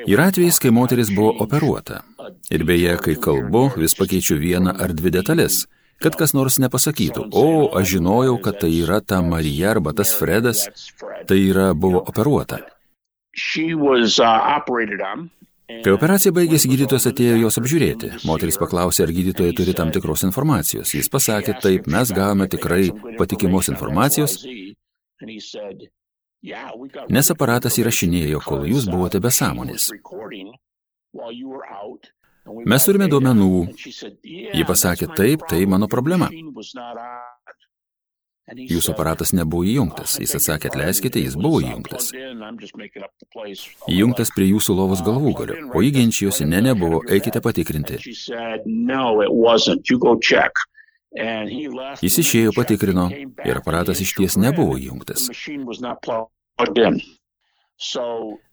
Yra 0.08 0.28
atvejais, 0.32 0.60
kai 0.60 0.72
moteris 0.72 1.12
buvo 1.16 1.32
operuota. 1.46 2.04
Ir 2.52 2.64
beje, 2.68 2.96
kai 3.04 3.16
kalbu, 3.20 3.70
vis 3.80 3.96
pakeičiu 4.00 4.38
vieną 4.40 4.76
ar 4.84 4.94
dvi 4.96 5.12
detalės 5.16 5.64
kad 6.04 6.18
kas 6.20 6.36
nors 6.36 6.60
nepasakytų, 6.64 7.30
o 7.32 7.70
aš 7.80 7.96
žinojau, 7.96 8.38
kad 8.44 8.60
tai 8.64 8.72
yra 8.82 9.00
ta 9.02 9.22
Marija 9.26 9.72
arba 9.74 9.96
tas 9.96 10.12
Fredas, 10.16 10.68
tai 11.30 11.40
yra 11.48 11.72
buvo 11.74 12.04
operuota. 12.04 12.60
Kai 15.84 15.94
operacija 15.96 16.34
baigėsi, 16.36 16.70
gydytojas 16.70 17.08
atėjo 17.10 17.38
jos 17.40 17.58
apžiūrėti. 17.62 18.10
Moteris 18.28 18.60
paklausė, 18.62 19.06
ar 19.06 19.14
gydytojai 19.16 19.56
turi 19.58 19.74
tam 19.78 19.94
tikros 19.96 20.26
informacijos. 20.28 20.92
Jis 20.94 21.10
pasakė, 21.10 21.56
taip, 21.64 21.88
mes 21.90 22.12
gavome 22.14 22.50
tikrai 22.52 22.90
patikimos 23.18 23.72
informacijos, 23.72 24.36
nes 27.18 27.32
aparatas 27.34 27.80
įrašinėjo, 27.80 28.44
kol 28.44 28.68
jūs 28.70 28.90
buvote 28.92 29.24
be 29.24 29.32
sąmonės. 29.32 29.90
Mes 32.44 32.84
turime 32.84 33.08
duomenų. 33.12 33.52
Ji 34.24 34.66
pasakė, 34.68 35.08
taip, 35.16 35.46
tai 35.50 35.64
mano 35.70 35.88
problema. 35.92 36.30
Jūsų 38.44 38.92
aparatas 38.92 39.32
nebuvo 39.32 39.64
įjungtas. 39.64 40.18
Jis 40.20 40.36
atsakė, 40.36 40.68
atleiskite, 40.74 41.22
jis 41.24 41.38
buvo 41.40 41.62
įjungtas. 41.64 42.10
Įjungtas 43.88 44.34
prie 44.36 44.50
jūsų 44.50 44.76
lovos 44.76 45.04
galvūgalio, 45.06 45.72
o 45.72 45.84
jį 45.84 45.94
ginčijosi, 45.96 46.48
ne, 46.52 46.60
nebuvo, 46.68 47.00
eikite 47.08 47.40
patikrinti. 47.44 48.02
Jis 52.04 52.20
išėjo 52.26 52.54
patikrino 52.58 53.08
ir 53.48 53.64
aparatas 53.64 54.04
iš 54.04 54.16
ties 54.20 54.36
nebuvo 54.36 54.76
įjungtas. 54.82 55.30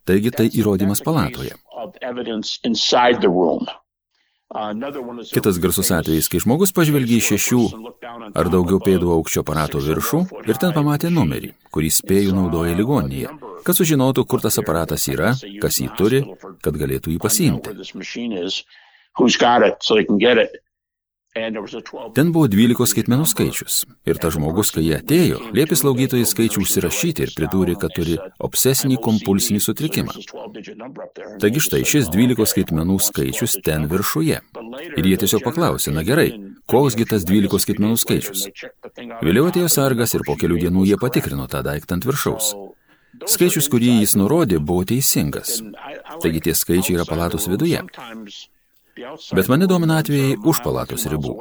Taigi 0.09 0.33
tai 0.35 0.49
įrodymas 0.49 1.03
palatoje. 1.05 1.55
Kitas 5.31 5.61
garsus 5.63 5.93
atvejis, 5.95 6.27
kai 6.27 6.41
žmogus 6.43 6.73
pažvelgė 6.75 7.21
į 7.21 7.27
šešių 7.29 7.61
ar 8.35 8.49
daugiau 8.51 8.81
pėdų 8.83 9.13
aukščio 9.15 9.45
aparato 9.45 9.79
viršų 9.85 10.23
ir 10.43 10.59
ten 10.59 10.75
pamatė 10.75 11.13
numerį, 11.15 11.53
kurį 11.71 11.91
spėjų 11.95 12.35
naudoja 12.35 12.75
ligoninėje, 12.75 13.31
kad 13.63 13.79
sužinotų, 13.79 14.25
kur 14.27 14.43
tas 14.43 14.59
aparatas 14.59 15.07
yra, 15.13 15.37
kas 15.63 15.79
jį 15.79 15.87
turi, 15.95 16.21
kad 16.67 16.75
galėtų 16.83 17.15
jį 17.15 17.21
pasiimti. 17.23 17.77
Ten 21.31 22.33
buvo 22.35 22.49
12 22.51 22.89
skaitmenų 22.91 23.25
skaičius. 23.31 23.85
Ir 24.09 24.19
tas 24.19 24.35
žmogus, 24.35 24.73
kai 24.75 24.83
jie 24.83 24.97
atėjo, 24.97 25.39
liepė 25.55 25.77
slaugytojai 25.79 26.27
skaičių 26.27 26.65
užsirašyti 26.65 27.23
ir 27.23 27.33
pridūrė, 27.37 27.77
kad 27.79 27.95
turi 27.95 28.17
obsesinį 28.43 28.99
kompulsinį 29.05 29.63
sutrikimą. 29.63 30.17
Taigi 31.39 31.63
štai 31.63 31.85
šis 31.87 32.11
12 32.11 32.51
skaitmenų 32.51 32.99
skaičius 33.07 33.61
ten 33.63 33.87
viršuje. 33.93 34.43
Ir 34.99 35.11
jie 35.13 35.17
tiesiog 35.23 35.47
paklausė, 35.47 35.95
na 35.95 36.03
gerai, 36.03 36.33
koksgi 36.67 37.07
tas 37.15 37.23
12 37.29 37.63
skaitmenų 37.63 38.03
skaičius. 38.03 38.49
Vėliau 39.23 39.47
atėjo 39.55 39.71
sargas 39.71 40.19
ir 40.19 40.27
po 40.27 40.35
kelių 40.35 40.65
dienų 40.67 40.89
jie 40.91 40.99
patikrino 40.99 41.47
tą 41.47 41.63
daiktą 41.63 42.01
ant 42.01 42.11
viršaus. 42.11 42.57
Skaičius, 43.31 43.71
kurį 43.71 44.01
jis 44.01 44.19
nurodė, 44.19 44.59
buvo 44.59 44.83
teisingas. 44.83 45.61
Taigi 46.19 46.49
tie 46.49 46.59
skaičiai 46.59 46.99
yra 46.99 47.07
palatos 47.07 47.47
viduje. 47.47 47.87
Bet 49.37 49.51
mane 49.53 49.67
domina 49.71 50.01
atvejai 50.03 50.39
už 50.45 50.63
palatos 50.65 51.07
ribų. 51.11 51.37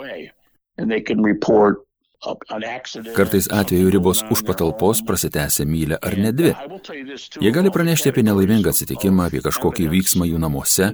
Kartais 3.15 3.47
atveju 3.47 3.89
ribos 3.89 4.25
už 4.27 4.43
patalpos 4.43 4.99
prasitęsia 5.07 5.63
mylę 5.65 5.95
ar 6.03 6.17
net 6.19 6.35
dvi. 6.35 6.51
Jie 7.39 7.51
gali 7.55 7.71
pranešti 7.71 8.11
apie 8.11 8.23
nelaimingą 8.27 8.73
atsitikimą, 8.73 9.29
apie 9.29 9.39
kažkokį 9.45 9.87
vyksmą 9.93 10.27
jų 10.27 10.41
namuose. 10.43 10.91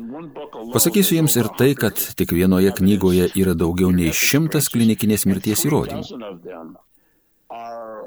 Pasakysiu 0.74 1.17
jiems 1.17 1.38
ir 1.41 1.50
tai, 1.57 1.74
kad 1.74 1.98
tik 1.98 2.29
vienoje 2.38 2.75
knygoje 2.77 3.31
yra 3.41 3.57
daugiau 3.57 3.89
nei 3.89 4.13
šimtas 4.13 4.69
klinikinės 4.69 5.25
mirties 5.25 5.65
įrodymų. 5.65 6.05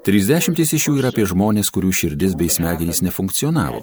30 0.07 0.63
iš 0.63 0.87
jų 0.87 0.99
yra 1.01 1.11
apie 1.11 1.27
žmonės, 1.27 1.73
kurių 1.75 1.91
širdis 1.91 2.39
bei 2.39 2.51
smegenys 2.53 3.03
nefunkcionavo. 3.03 3.83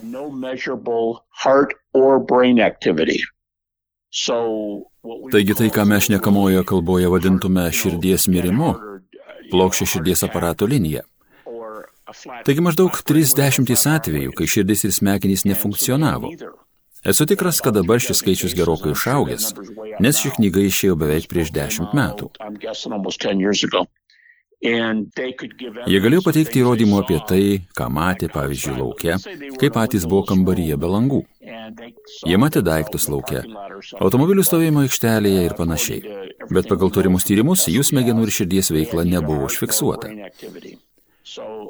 Taigi 5.31 5.55
tai, 5.59 5.67
ką 5.75 5.83
mes 5.89 6.07
šnekamoje 6.07 6.63
kalboje 6.67 7.09
vadintume 7.11 7.65
širdies 7.75 8.29
mirimu, 8.31 8.71
plokščia 9.51 9.89
širdies 9.95 10.23
aparato 10.27 10.67
linija. 10.71 11.03
Taigi 12.47 12.63
maždaug 12.63 12.95
30 12.95 13.89
atvejų, 13.91 14.31
kai 14.37 14.47
širdis 14.47 14.85
ir 14.87 14.93
smegenys 14.95 15.43
nefunkcionavo. 15.49 16.31
Esu 17.05 17.27
tikras, 17.29 17.59
kad 17.61 17.75
dabar 17.77 17.99
šis 18.01 18.21
skaičius 18.23 18.55
gerokai 18.57 18.95
išaugęs, 18.95 19.51
nes 20.01 20.21
ši 20.21 20.31
knyga 20.37 20.63
išėjo 20.65 20.95
beveik 20.97 21.27
prieš 21.29 21.51
10 21.53 21.93
metų. 21.97 22.31
Jie 24.65 25.99
galėjo 26.01 26.23
pateikti 26.25 26.61
įrodymų 26.61 27.01
apie 27.03 27.19
tai, 27.29 27.41
ką 27.77 27.89
matė, 27.93 28.29
pavyzdžiui, 28.33 28.75
laukia, 28.79 29.17
kaip 29.61 29.75
patys 29.77 30.07
buvo 30.09 30.23
kambaryje 30.31 30.77
be 30.81 30.89
langų. 30.89 31.21
Jie 32.25 32.39
matė 32.41 32.63
daiktus 32.65 33.07
laukia, 33.11 33.43
automobilių 33.99 34.45
stovėjimo 34.45 34.85
aikštelėje 34.85 35.45
ir 35.47 35.55
panašiai. 35.57 36.17
Bet 36.49 36.69
pagal 36.71 36.91
turimus 36.93 37.27
tyrimus 37.27 37.67
jų 37.69 37.85
smegenų 37.85 38.25
ir 38.25 38.33
širdies 38.39 38.73
veikla 38.73 39.05
nebuvo 39.07 39.47
užfiksuota. 39.49 40.11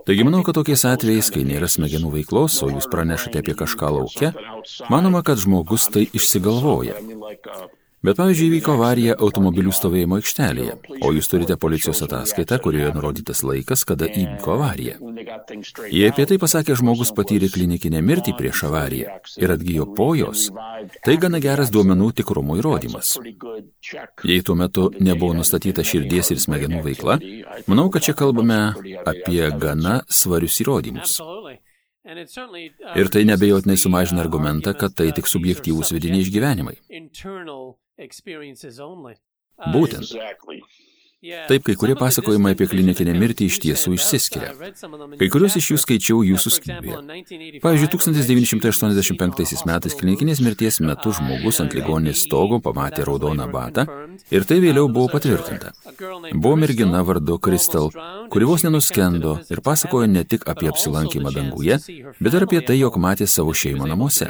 Taigi 0.06 0.26
manau, 0.28 0.44
kad 0.46 0.58
tokiais 0.58 0.84
atvejais, 0.88 1.32
kai 1.32 1.46
nėra 1.48 1.68
smegenų 1.72 2.12
veiklos, 2.18 2.60
o 2.64 2.70
jūs 2.74 2.90
pranešate 2.92 3.40
apie 3.40 3.56
kažką 3.58 3.92
laukia, 3.98 4.34
manoma, 4.92 5.24
kad 5.26 5.40
žmogus 5.42 5.88
tai 5.92 6.04
išsigalvoja. 6.12 7.00
Bet 8.06 8.20
pavyzdžiui, 8.20 8.48
įvyko 8.52 8.76
avarija 8.76 9.16
automobilių 9.18 9.72
stovėjimo 9.74 10.20
aikštelėje, 10.20 10.76
o 11.02 11.10
jūs 11.16 11.30
turite 11.32 11.56
policijos 11.58 12.04
ataskaitą, 12.06 12.60
kurioje 12.62 12.92
nurodytas 12.94 13.42
laikas, 13.48 13.82
kada 13.88 14.06
įvyko 14.06 14.54
avarija. 14.56 14.98
Jei 15.90 16.12
apie 16.12 16.28
tai 16.30 16.38
pasakė 16.42 16.76
žmogus 16.78 17.14
patyrė 17.18 17.50
klinikinę 17.54 18.04
mirtį 18.06 18.36
prieš 18.38 18.66
avariją 18.70 19.16
ir 19.42 19.54
atgyjo 19.56 19.88
po 19.98 20.12
jos, 20.20 20.52
tai 21.06 21.16
gana 21.22 21.42
geras 21.42 21.72
duomenų 21.74 22.12
tikrumo 22.20 22.58
įrodymas. 22.60 23.16
Jei 24.24 24.44
tuo 24.46 24.58
metu 24.60 24.92
nebuvo 25.00 25.34
nustatyta 25.40 25.86
širdies 25.86 26.30
ir 26.36 26.42
smegenų 26.44 26.84
veikla, 26.86 27.18
manau, 27.72 27.88
kad 27.94 28.06
čia 28.06 28.14
kalbame 28.18 28.60
apie 29.06 29.42
gana 29.62 30.02
svarius 30.10 30.60
įrodymus. 30.62 31.18
Ir 32.06 33.10
tai 33.10 33.24
nebejotinai 33.26 33.80
sumažina 33.82 34.22
argumentą, 34.22 34.76
kad 34.78 34.94
tai 34.94 35.10
tik 35.16 35.26
subjektyvūs 35.32 35.90
vidiniai 35.96 36.22
išgyvenimai. 36.22 36.78
experiences 37.98 38.80
only. 38.80 39.16
Uh, 39.58 39.72
Exactly. 39.86 40.62
Taip, 41.50 41.64
kai 41.66 41.76
kurie 41.80 41.96
pasakojimai 41.98 42.54
apie 42.56 42.68
klinikinę 42.70 43.14
mirtį 43.18 43.48
iš 43.50 43.58
tiesų 43.64 43.94
išsiskiria. 43.96 44.52
Kai 45.20 45.30
kuriuos 45.34 45.56
iš 45.60 45.72
jų 45.72 45.78
skaičiau 45.82 46.20
jūsų 46.28 46.52
skyriuje. 46.58 47.60
Pavyzdžiui, 47.64 47.90
1985 47.96 49.66
metais 49.70 49.98
klinikinės 49.98 50.42
mirties 50.46 50.82
metu 50.86 51.14
žmogus 51.16 51.62
ant 51.64 51.74
ligoninės 51.78 52.26
stogo 52.28 52.60
pamatė 52.64 53.08
raudoną 53.10 53.48
batą 53.52 53.88
ir 54.30 54.46
tai 54.46 54.60
vėliau 54.64 54.90
buvo 54.92 55.10
patvirtinta. 55.16 55.74
Buvo 56.34 56.56
mergina 56.60 57.02
vardu 57.08 57.40
Kristal, 57.40 57.90
kuri 58.30 58.50
vos 58.50 58.66
nenuskendo 58.68 59.38
ir 59.50 59.64
pasakojo 59.66 60.10
ne 60.12 60.24
tik 60.24 60.46
apie 60.52 60.70
apsilankymą 60.72 61.34
danguje, 61.36 61.80
bet 62.20 62.38
ir 62.38 62.46
apie 62.46 62.62
tai, 62.62 62.78
jog 62.82 63.00
matė 63.02 63.28
savo 63.30 63.56
šeimą 63.56 63.90
namuose. 63.90 64.30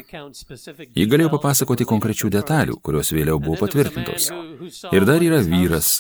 Ji 0.95 1.07
galėjo 1.11 1.33
papasakoti 1.35 1.87
konkrečių 1.91 2.31
detalių, 2.37 2.79
kurios 2.85 3.11
vėliau 3.15 3.39
buvo 3.41 3.59
patvirtintos. 3.65 4.31
Ir 4.95 5.05
dar 5.07 5.23
yra 5.23 5.41
vyras, 5.45 5.99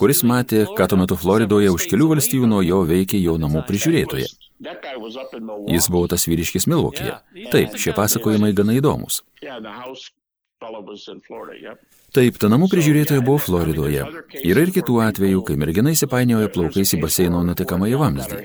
kuris 0.00 0.22
matė, 0.26 0.64
ką 0.78 0.88
tuo 0.90 0.98
metu 1.00 1.16
Floridoje 1.18 1.70
už 1.74 1.86
kelių 1.90 2.10
valstybių 2.14 2.50
nuo 2.50 2.62
jo 2.66 2.82
veikė 2.88 3.20
jo 3.22 3.36
namų 3.38 3.62
prižiūrėtoje. 3.68 4.26
Jis 5.70 5.88
buvo 5.92 6.06
tas 6.10 6.26
vyriškis 6.26 6.66
Milvokėje. 6.70 7.18
Taip, 7.52 7.76
šie 7.78 7.94
pasakojimai 7.96 8.54
gana 8.56 8.76
įdomus. 8.78 9.22
Taip, 12.16 12.38
ta 12.40 12.48
namų 12.48 12.70
prižiūrėtoja 12.72 13.20
buvo 13.20 13.36
Floridoje. 13.44 14.06
Yra 14.40 14.62
ir 14.64 14.72
kitų 14.72 15.02
atvejų, 15.04 15.42
kai 15.44 15.56
mergina 15.60 15.92
įsipainiojo 15.92 16.48
plaukais 16.54 16.94
į 16.96 17.00
baseino 17.02 17.42
nutekamą 17.44 17.90
į 17.92 17.98
vamzdį. 18.00 18.38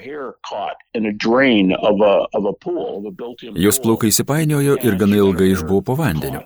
Jos 3.66 3.80
plaukai 3.86 4.12
įsipainiojo 4.12 4.76
ir 4.84 5.00
gana 5.00 5.22
ilgai 5.24 5.54
išbuvo 5.54 5.86
po 5.88 5.96
vandeniu. 5.96 6.44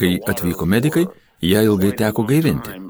Kai 0.00 0.16
atvyko 0.34 0.66
medikai, 0.66 1.06
ją 1.46 1.62
ilgai 1.70 1.94
teko 2.02 2.26
gaivinti. 2.26 2.80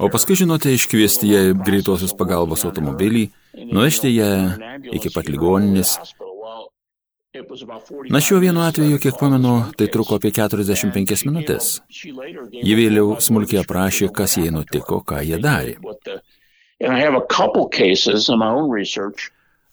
O 0.00 0.08
paskui, 0.12 0.36
žinote, 0.38 0.72
iškviesti 0.74 1.28
ją 1.28 1.42
greitosios 1.66 2.14
pagalbos 2.16 2.64
automobilį, 2.68 3.26
nuvežti 3.68 4.14
ją 4.14 4.30
iki 4.96 5.12
pat 5.14 5.28
ligoninės. 5.28 5.98
Na 8.10 8.18
šiuo 8.18 8.40
vienu 8.42 8.64
atveju, 8.66 8.98
kiek 9.02 9.18
pamenu, 9.20 9.52
tai 9.78 9.86
truko 9.92 10.18
apie 10.18 10.32
45 10.34 11.26
minutės. 11.28 11.76
Ji 11.90 12.74
vėliau 12.78 13.20
smulkiai 13.22 13.62
aprašė, 13.62 14.10
kas 14.14 14.34
jai 14.40 14.50
nutiko, 14.54 14.98
ką 15.06 15.22
jie 15.22 15.38
darė. 15.38 15.76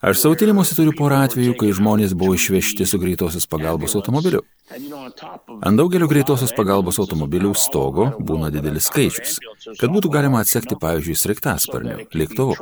Aš 0.02 0.20
savo 0.22 0.36
tyrimuose 0.38 0.76
turiu 0.78 0.92
porą 0.94 1.24
atvejų, 1.26 1.56
kai 1.58 1.72
žmonės 1.74 2.12
buvo 2.14 2.36
išvežti 2.38 2.86
su 2.86 3.00
greitosios 3.02 3.48
pagalbos 3.50 3.96
automobiliu. 3.98 4.44
Ant 5.66 5.80
daugelio 5.80 6.06
greitosios 6.12 6.54
pagalbos 6.54 7.00
automobilių 7.02 7.56
stogo 7.58 8.12
būna 8.22 8.52
didelis 8.54 8.92
skaičius, 8.92 9.40
kad 9.80 9.90
būtų 9.90 10.12
galima 10.14 10.44
atsekti, 10.46 10.78
pavyzdžiui, 10.78 11.16
sraigtasparnių, 11.18 11.96
lėktuvu. 12.14 12.54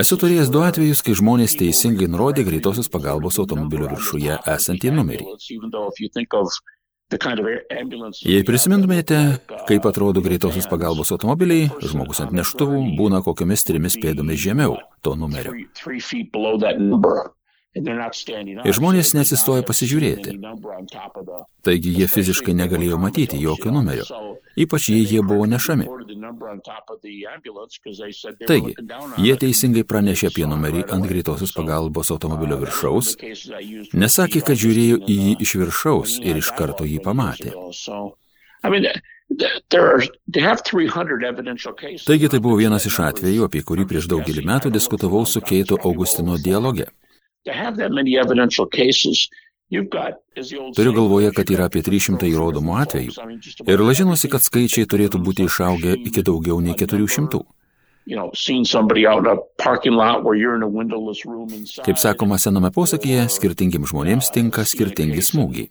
Esu 0.00 0.16
turėjęs 0.22 0.52
du 0.54 0.62
atvejus, 0.64 1.02
kai 1.04 1.18
žmonės 1.20 1.58
teisingai 1.60 2.08
nurodė 2.08 2.46
greitosios 2.48 2.88
pagalbos 2.88 3.36
automobilio 3.42 3.90
viršuje 3.92 4.40
esantį 4.56 4.94
numerį. 4.96 5.26
Jei 7.06 8.42
prisimintumėte, 8.42 9.18
kaip 9.68 9.84
atrodo 9.86 10.18
greitosios 10.24 10.66
pagalbos 10.66 11.12
automobiliai, 11.14 11.68
žmogus 11.78 12.18
ant 12.24 12.34
neštuvų 12.34 12.80
būna 12.98 13.20
kokiomis 13.22 13.62
trimis 13.68 13.94
pėdomis 14.02 14.42
žemiau 14.42 14.74
to 15.06 15.14
numerio. 15.14 15.54
Ir 17.76 18.76
žmonės 18.78 19.12
nesistoja 19.16 19.64
pasižiūrėti. 19.66 20.32
Taigi 21.66 21.92
jie 21.98 22.06
fiziškai 22.08 22.54
negalėjo 22.56 22.96
matyti 23.00 23.40
jokio 23.42 23.72
numerio, 23.74 24.06
ypač 24.56 24.88
jei 24.94 25.04
jie 25.04 25.20
buvo 25.20 25.44
nešami. 25.50 25.88
Taigi, 28.48 28.72
jie 29.26 29.34
teisingai 29.42 29.84
pranešė 29.84 30.30
apie 30.30 30.46
numerį 30.48 30.86
ant 30.96 31.08
greitosios 31.10 31.52
pagalbos 31.56 32.12
automobilio 32.14 32.58
viršaus, 32.64 33.12
nesakė, 33.92 34.44
kad 34.46 34.56
žiūrėjo 34.62 35.02
į 35.04 35.18
jį 35.26 35.34
iš 35.44 35.56
viršaus 35.60 36.16
ir 36.24 36.40
iš 36.40 36.54
karto 36.56 36.88
jį 36.88 37.02
pamatė. 37.04 37.52
Taigi 42.06 42.28
tai 42.30 42.38
buvo 42.40 42.56
vienas 42.60 42.86
iš 42.86 43.00
atvejų, 43.10 43.48
apie 43.48 43.62
kurį 43.66 43.84
prieš 43.90 44.06
daugelį 44.10 44.44
metų 44.46 44.70
diskutavau 44.74 45.24
su 45.26 45.42
Keitu 45.42 45.76
Augustino 45.82 46.38
dialoge. 46.38 46.86
Turiu 50.76 50.92
galvoje, 50.94 51.32
kad 51.34 51.50
yra 51.50 51.66
apie 51.66 51.82
300 51.82 52.28
įrodomų 52.30 52.76
atvejų. 52.84 53.14
Ir 53.66 53.82
lažinosi, 53.82 54.30
kad 54.30 54.44
skaičiai 54.44 54.86
turėtų 54.86 55.18
būti 55.26 55.46
išaugę 55.48 55.96
iki 56.06 56.22
daugiau 56.26 56.60
nei 56.62 56.76
400. 56.78 57.40
Kaip 61.82 61.98
sakoma 61.98 62.38
sename 62.38 62.70
posakyje, 62.70 63.24
skirtingiams 63.34 63.90
žmonėms 63.90 64.30
tinka 64.30 64.62
skirtingi 64.62 65.24
smūgiai. 65.26 65.66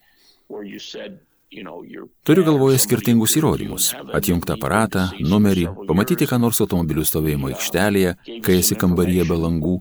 Turiu 2.28 2.44
galvoje 2.44 2.82
skirtingus 2.84 3.38
įrodymus- 3.40 3.94
atjungtą 4.18 4.58
aparatą, 4.60 5.06
numerį, 5.24 5.70
pamatyti 5.88 6.28
ką 6.28 6.42
nors 6.44 6.60
automobilių 6.60 7.06
stovėjimo 7.08 7.54
aikštelėje, 7.54 8.18
kai 8.44 8.60
esi 8.60 8.76
kambaryje 8.76 9.24
be 9.30 9.38
langų, 9.40 9.80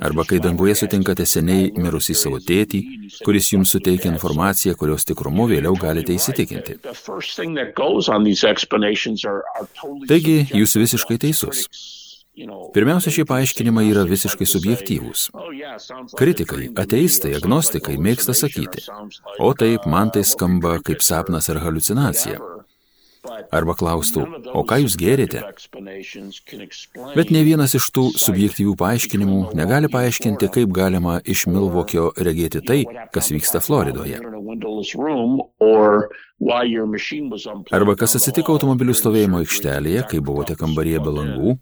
Arba 0.00 0.22
kai 0.28 0.38
danguje 0.38 0.76
sutinkate 0.78 1.24
seniai 1.26 1.72
mirusį 1.74 2.14
savo 2.14 2.38
tėtį, 2.38 2.82
kuris 3.26 3.48
jums 3.50 3.72
suteikia 3.74 4.12
informaciją, 4.12 4.76
kurios 4.78 5.02
tikrumu 5.08 5.48
vėliau 5.50 5.74
galite 5.74 6.14
įsitikinti. 6.14 6.78
Taigi, 10.12 10.36
jūs 10.54 10.78
visiškai 10.78 11.18
teisus. 11.26 11.66
Pirmiausia, 12.72 13.10
šie 13.12 13.26
paaiškinimai 13.28 13.84
yra 13.90 14.06
visiškai 14.08 14.46
subjektyvūs. 14.48 15.26
Kritikai, 16.16 16.70
ateistai, 16.80 17.34
agnostikai 17.36 17.98
mėgsta 18.00 18.32
sakyti, 18.38 18.86
o 19.42 19.50
taip, 19.52 19.84
man 19.84 20.14
tai 20.14 20.22
skamba 20.24 20.78
kaip 20.86 21.04
sapnas 21.04 21.50
ar 21.52 21.60
halucinacija. 21.66 22.38
Arba 23.54 23.74
klaustų, 23.78 24.24
o 24.50 24.64
ką 24.66 24.80
jūs 24.82 24.96
gėrėte? 24.98 25.42
Bet 27.14 27.30
ne 27.30 27.42
vienas 27.46 27.76
iš 27.78 27.86
tų 27.94 28.08
subjektyvių 28.18 28.74
paaiškinimų 28.80 29.38
negali 29.58 29.90
paaiškinti, 29.92 30.48
kaip 30.50 30.72
galima 30.74 31.20
iš 31.22 31.44
Milvokio 31.46 32.08
regėti 32.18 32.64
tai, 32.66 32.80
kas 33.14 33.30
vyksta 33.30 33.62
Floridoje. 33.62 34.18
Arba 37.78 37.94
kas 38.00 38.18
atsitiko 38.18 38.56
automobilių 38.56 38.96
stovėjimo 38.98 39.44
aikštelėje, 39.44 40.02
kai 40.10 40.18
buvote 40.18 40.58
kambaryje 40.58 41.04
be 41.06 41.14
langų, 41.20 41.54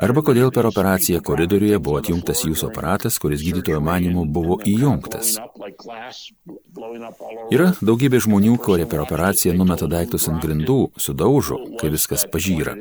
arba 0.00 0.22
kodėl 0.24 0.50
per 0.54 0.68
operaciją 0.68 1.20
koridoriuje 1.24 1.78
buvo 1.78 2.00
atjungtas 2.00 2.44
jūsų 2.46 2.70
aparatas, 2.70 3.18
kuris 3.22 3.44
gydytojo 3.44 3.80
manimu 3.84 4.24
buvo 4.24 4.58
įjungtas. 4.64 5.36
Yra 7.54 7.70
daugybė 7.84 8.20
žmonių, 8.24 8.56
kurie 8.64 8.86
per 8.90 9.02
operaciją 9.04 9.54
numeta 9.58 9.88
daiktus 9.90 10.28
ant 10.30 10.40
grindų, 10.44 10.78
sudaužo, 11.00 11.58
kai 11.80 11.92
viskas 11.92 12.26
pažyra. 12.30 12.76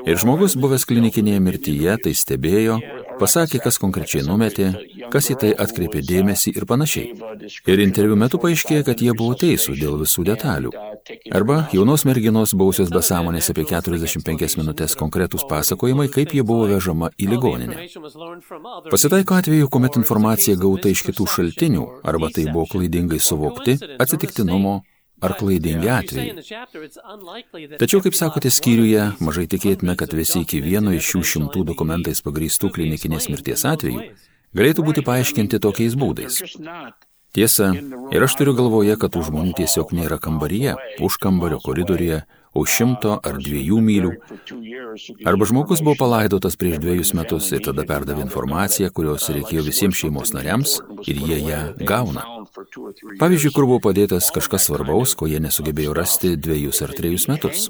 Ir 0.00 0.20
žmogus 0.22 0.56
buvęs 0.60 0.86
klinikinėje 0.88 1.44
mirtyje 1.46 1.96
tai 2.06 2.14
stebėjo, 2.16 2.80
pasakė, 3.20 3.60
kas 3.64 3.78
konkrečiai 3.82 4.24
numetė, 4.26 4.70
kas 5.12 5.30
į 5.32 5.36
tai 5.42 5.50
atkreipė 5.64 6.02
dėmesį 6.06 6.54
ir 6.56 6.66
panašiai. 6.70 7.14
Ir 7.70 7.82
interviu 7.84 8.16
metu 8.20 8.40
paaiškėjo, 8.42 8.86
kad 8.88 9.02
jie 9.04 9.14
buvo 9.16 9.36
teisų 9.38 9.76
dėl 9.78 9.98
visų 10.00 10.24
detalių. 10.30 10.72
Arba 11.36 11.62
jaunos 11.74 12.04
merginos 12.08 12.54
buvusios 12.56 12.92
be 12.92 13.02
sąmonės 13.04 13.50
apie 13.52 13.66
45 13.68 14.58
minutės 14.60 14.96
konkretus 14.98 15.46
pasakojimai, 15.50 16.08
kaip 16.12 16.34
jie 16.36 16.44
buvo 16.46 16.68
vežama 16.70 17.10
į 17.20 17.30
ligoninę. 17.34 17.88
Pasitaiko 18.90 19.36
atveju, 19.38 19.68
kuomet 19.72 20.00
informacija 20.00 20.56
gauta 20.60 20.92
iš 20.92 21.04
kitų 21.08 21.28
šaltinių, 21.34 21.86
arba 22.04 22.32
tai 22.34 22.48
buvo 22.50 22.66
klaidingai 22.70 23.20
suvokti, 23.22 23.78
atsitiktinumo 24.00 24.80
ar 25.20 25.36
klaidingi 25.38 25.90
atvejai. 25.92 26.34
Tačiau, 27.80 28.00
kaip 28.04 28.16
sakote 28.16 28.50
skyriuje, 28.52 29.12
mažai 29.20 29.46
tikėtina, 29.50 29.96
kad 30.00 30.16
visi 30.16 30.42
iki 30.44 30.62
vieno 30.64 30.94
iš 30.96 31.12
šių 31.12 31.22
šimtų 31.34 31.64
dokumentais 31.72 32.24
pagrįstų 32.26 32.72
klinikinės 32.76 33.30
mirties 33.32 33.66
atvejų 33.68 34.10
galėtų 34.56 34.84
būti 34.86 35.04
paaiškinti 35.06 35.60
tokiais 35.62 35.96
būdais. 35.98 36.40
Tiesa, 37.30 37.70
ir 38.10 38.24
aš 38.26 38.34
turiu 38.40 38.56
galvoje, 38.58 38.96
kad 38.98 39.12
tų 39.14 39.22
žmonių 39.28 39.54
tiesiog 39.60 39.92
nėra 39.94 40.18
kambaryje, 40.18 40.74
už 40.98 41.18
kambario 41.22 41.60
koridoriuje, 41.62 42.24
už 42.54 42.74
šimto 42.76 43.16
ar 43.22 43.38
dviejų 43.38 43.78
mylių. 43.84 44.12
Arba 45.28 45.46
žmogus 45.46 45.82
buvo 45.86 45.94
palaidotas 46.00 46.58
prieš 46.58 46.80
dviejus 46.82 47.12
metus 47.14 47.50
ir 47.54 47.62
tada 47.66 47.84
perdavė 47.86 48.24
informaciją, 48.26 48.90
kurios 48.94 49.28
reikėjo 49.30 49.64
visiems 49.68 50.00
šeimos 50.00 50.34
nariams 50.34 50.80
ir 51.06 51.22
jie 51.22 51.38
ją 51.46 51.60
gauna. 51.86 52.26
Pavyzdžiui, 53.20 53.54
kur 53.54 53.68
buvo 53.68 53.80
padėtas 53.86 54.32
kažkas 54.34 54.66
svarbaus, 54.66 55.14
ko 55.14 55.30
jie 55.30 55.38
nesugebėjo 55.42 55.94
rasti 55.96 56.34
dviejus 56.36 56.82
ar 56.86 56.94
trejus 56.96 57.28
metus. 57.30 57.68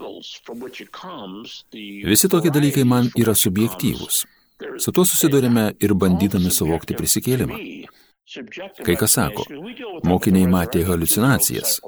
Visi 2.13 2.33
tokie 2.33 2.53
dalykai 2.55 2.87
man 2.89 3.13
yra 3.21 3.37
subjektyvūs. 3.37 4.25
Su 4.81 4.93
tuo 4.93 5.05
susidurime 5.09 5.71
ir 5.81 5.95
bandydami 5.97 6.53
suvokti 6.53 6.97
prisikėlimą. 6.97 7.57
Kai 8.31 8.95
kas 8.95 9.17
sako, 9.17 9.43
mokiniai 10.07 10.47
matė 10.51 10.85
halucinacijas, 10.87 11.81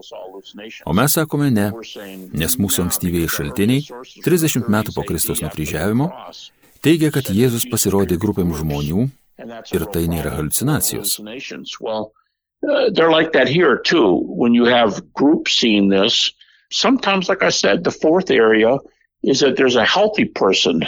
o 0.83 0.95
mes 0.99 1.15
sakome 1.15 1.51
ne, 1.55 1.69
nes 2.35 2.57
mūsų 2.59 2.87
ankstyvieji 2.89 3.31
šaltiniai, 3.31 3.85
30 4.27 4.67
metų 4.75 4.95
po 4.97 5.05
Kristaus 5.07 5.43
nukryžiavimo, 5.45 6.09
teigia, 6.83 7.13
kad 7.15 7.31
Jėzus 7.31 7.69
pasirodė 7.71 8.19
grupėm 8.25 8.51
žmonių 8.59 9.07
ir 9.77 9.87
tai 9.95 10.09
nėra 10.11 10.35
halucinacijos. 10.41 11.21
Uh, 12.63 12.91
they're 12.95 13.11
like 13.11 13.33
that 13.33 13.49
here 13.49 13.77
too. 13.77 14.23
When 14.27 14.55
you 14.55 14.65
have 14.67 15.01
groups 15.15 15.57
seeing 15.59 15.89
this, 15.89 16.33
sometimes, 16.71 17.29
like 17.29 17.43
I 17.43 17.51
said, 17.51 17.83
the 17.83 17.91
fourth 17.91 18.31
area 18.31 18.79
is 19.23 19.41
that 19.41 19.57
there's 19.57 19.75
a 19.75 19.85
healthy 19.85 20.25
person 20.25 20.87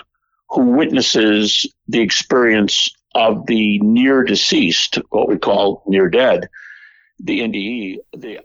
who 0.50 0.70
witnesses 0.70 1.66
the 1.88 2.00
experience 2.00 2.94
of 3.14 3.46
the 3.46 3.78
near 3.80 4.24
deceased, 4.24 4.98
what 5.10 5.28
we 5.28 5.38
call 5.38 5.82
near 5.86 6.08
dead. 6.10 6.48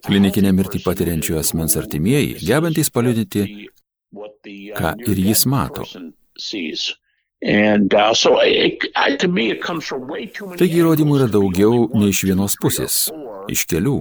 Klinikinę 0.05 0.51
mirtį 0.53 0.79
patiriančių 0.85 1.39
asmens 1.41 1.75
artimieji, 1.79 2.37
gebantys 2.45 2.91
paliudyti, 2.93 3.41
ką 4.77 4.91
ir 5.09 5.21
jis 5.25 5.45
mato. 5.49 5.87
Taigi 10.59 10.79
įrodymų 10.83 11.17
yra 11.17 11.27
daugiau 11.33 11.89
nei 11.95 12.13
iš 12.13 12.23
vienos 12.29 12.55
pusės, 12.61 13.01
iš 13.49 13.65
kelių. 13.73 13.97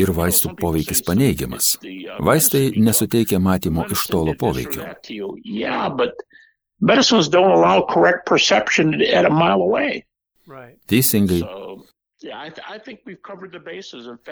Ir 0.00 0.10
vaistų 0.14 0.54
poveikis 0.60 1.02
paneigiamas. 1.04 1.74
Vaistai 2.24 2.70
nesuteikia 2.80 3.40
matymo 3.42 3.84
iš 3.90 4.06
tolo 4.12 4.34
poveikio. 4.40 4.86
medicines 6.84 7.28
don't 7.28 7.50
allow 7.50 7.82
correct 7.82 8.26
perception 8.26 9.00
at 9.02 9.24
a 9.24 9.30
mile 9.30 9.62
away. 9.62 10.04
Right. 10.46 10.76
These 10.88 11.10
things 11.10 11.40
so, 11.40 11.83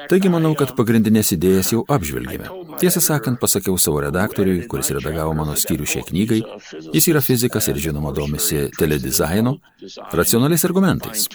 Taigi 0.08 0.30
manau, 0.32 0.52
kad 0.58 0.72
pagrindinės 0.78 1.32
idėjas 1.36 1.72
jau 1.74 1.82
apžvelgėme. 1.96 2.48
Tiesą 2.80 3.02
sakant, 3.04 3.40
pasakiau 3.42 3.76
savo 3.80 4.00
redaktoriui, 4.04 4.64
kuris 4.70 4.92
redagavo 4.96 5.34
mano 5.36 5.56
skyrių 5.58 5.88
šiai 5.94 6.06
knygai, 6.08 6.40
jis 6.94 7.10
yra 7.12 7.22
fizikas 7.24 7.68
ir 7.72 7.80
žinoma 7.88 8.14
domisi 8.16 8.68
teledizainu, 8.78 9.58
racionaliais 10.12 10.64
argumentais. 10.68 11.28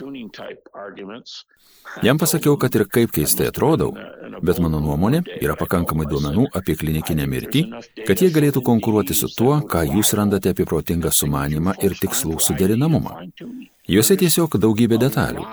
Jam 2.04 2.18
pasakiau, 2.22 2.58
kad 2.62 2.76
ir 2.76 2.86
kaip 2.94 3.14
keistai 3.16 3.48
atrodau, 3.50 3.94
bet 4.46 4.60
mano 4.62 4.82
nuomonė 4.84 5.24
yra 5.40 5.56
pakankamai 5.58 6.06
duomenų 6.10 6.50
apie 6.58 6.76
klinikinę 6.78 7.26
mirtį, 7.30 7.64
kad 8.10 8.22
jie 8.22 8.30
galėtų 8.34 8.62
konkuruoti 8.66 9.18
su 9.18 9.30
tuo, 9.34 9.56
ką 9.72 9.86
jūs 9.88 10.14
randate 10.20 10.54
apie 10.54 10.68
protingą 10.70 11.14
sumanimą 11.14 11.78
ir 11.86 11.98
tikslų 12.02 12.38
suderinamumą. 12.44 13.18
Juose 13.88 14.18
tiesiog 14.20 14.60
daugybė 14.60 15.00
detalių. 15.00 15.46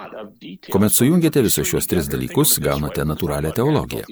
Kuomet 0.70 0.94
sujungiate 0.94 1.42
visus 1.44 1.68
šios 1.68 1.88
tris 1.90 2.08
dalykus, 2.12 2.58
gaunate 2.64 3.04
natūralią 3.06 3.52
teologiją. 3.56 4.04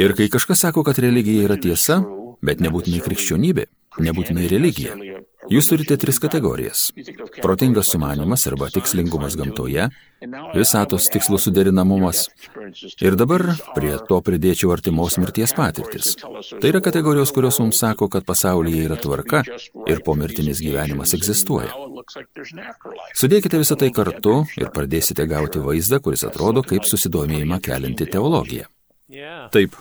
Ir 0.00 0.14
kai 0.18 0.28
kažkas 0.32 0.66
sako, 0.66 0.84
kad 0.86 0.98
religija 1.02 1.48
yra 1.48 1.58
tiesa, 1.60 2.00
bet 2.44 2.62
nebūtinai 2.64 3.02
krikščionybė, 3.04 3.66
nebūtinai 4.04 4.48
religija, 4.50 4.96
Jūs 5.52 5.68
turite 5.68 5.96
tris 6.00 6.18
kategorijas- 6.22 6.88
protingas 7.44 7.90
sumanimas 7.92 8.46
arba 8.48 8.70
tikslingumas 8.72 9.36
gamtoje, 9.36 9.88
visatos 10.54 11.08
tikslų 11.12 11.38
suderinamumas 11.38 12.28
ir 13.00 13.16
dabar 13.16 13.44
prie 13.74 13.92
to 14.08 14.20
pridėčiau 14.24 14.72
artimos 14.72 15.18
mirties 15.18 15.52
patirtis. 15.52 16.16
Tai 16.60 16.68
yra 16.70 16.80
kategorijos, 16.80 17.32
kurios 17.32 17.60
mums 17.60 17.78
sako, 17.78 18.08
kad 18.08 18.24
pasaulyje 18.24 18.88
yra 18.88 18.96
tvarka 18.96 19.44
ir 19.86 20.00
pomirtinis 20.00 20.60
gyvenimas 20.64 21.14
egzistuoja. 21.14 21.72
Sudėkite 23.14 23.60
visą 23.60 23.76
tai 23.76 23.90
kartu 23.90 24.46
ir 24.56 24.70
pradėsite 24.70 25.28
gauti 25.28 25.58
vaizdą, 25.58 26.00
kuris 26.00 26.24
atrodo 26.24 26.62
kaip 26.62 26.88
susidomėjimą 26.88 27.60
kelinti 27.60 28.06
teologiją. 28.06 28.64
Taip, 29.52 29.76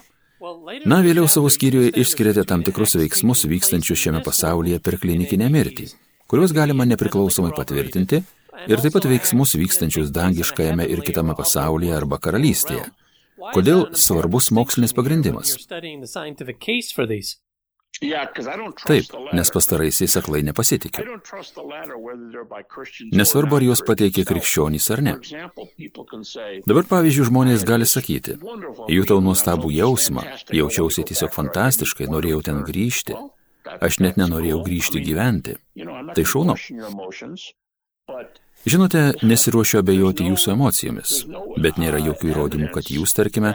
Na, 0.84 0.98
vėliau 1.06 1.30
savo 1.32 1.48
skyriuje 1.54 1.94
išskiriate 2.02 2.44
tam 2.48 2.64
tikrus 2.68 2.98
veiksmus 3.00 3.46
vykstančius 3.48 4.02
šiame 4.02 4.20
pasaulyje 4.26 4.82
per 4.84 4.98
klinikinę 5.00 5.48
mirtį, 5.54 5.86
kuriuos 6.28 6.52
galima 6.56 6.84
nepriklausomai 6.90 7.54
patvirtinti, 7.56 8.20
ir 8.68 8.84
taip 8.84 8.98
pat 8.98 9.08
veiksmus 9.08 9.56
vykstančius 9.62 10.12
dangiškajame 10.16 10.90
ir 10.96 11.04
kitame 11.08 11.38
pasaulyje 11.40 11.96
arba 11.96 12.20
karalystėje. 12.28 12.90
Kodėl 13.56 13.88
svarbus 13.96 14.52
mokslinis 14.56 14.96
pagrindimas? 14.96 15.56
Taip, 18.02 19.06
nes 19.38 19.52
pastaraisiais 19.54 20.16
aklai 20.18 20.42
nepasitikiu. 20.44 21.04
Nesvarbu, 23.14 23.58
ar 23.60 23.66
juos 23.68 23.84
pateikė 23.86 24.26
krikščionys 24.26 24.90
ar 24.96 25.04
ne. 25.06 25.14
Dabar, 26.66 26.88
pavyzdžiui, 26.90 27.28
žmonės 27.30 27.66
gali 27.70 27.86
sakyti, 27.86 28.40
jutau 28.90 29.20
nuostabų 29.22 29.70
jausmą, 29.78 30.26
jaučiausi 30.50 31.06
tiesiog 31.12 31.36
fantastiškai, 31.36 32.10
norėjau 32.10 32.42
ten 32.50 32.64
grįžti, 32.66 33.14
aš 33.78 34.02
net 34.02 34.18
nenorėjau 34.18 34.64
grįžti 34.66 35.04
gyventi. 35.06 35.60
Tai 35.78 36.26
šaunu. 36.34 36.58
Žinote, 38.64 39.06
nesiruošiu 39.22 39.82
abejoti 39.84 40.28
jūsų 40.32 40.56
emocijomis, 40.56 41.14
bet 41.62 41.78
nėra 41.78 42.02
jokių 42.02 42.34
įrodymų, 42.34 42.74
kad 42.74 42.90
jūs, 42.90 43.14
tarkime, 43.16 43.54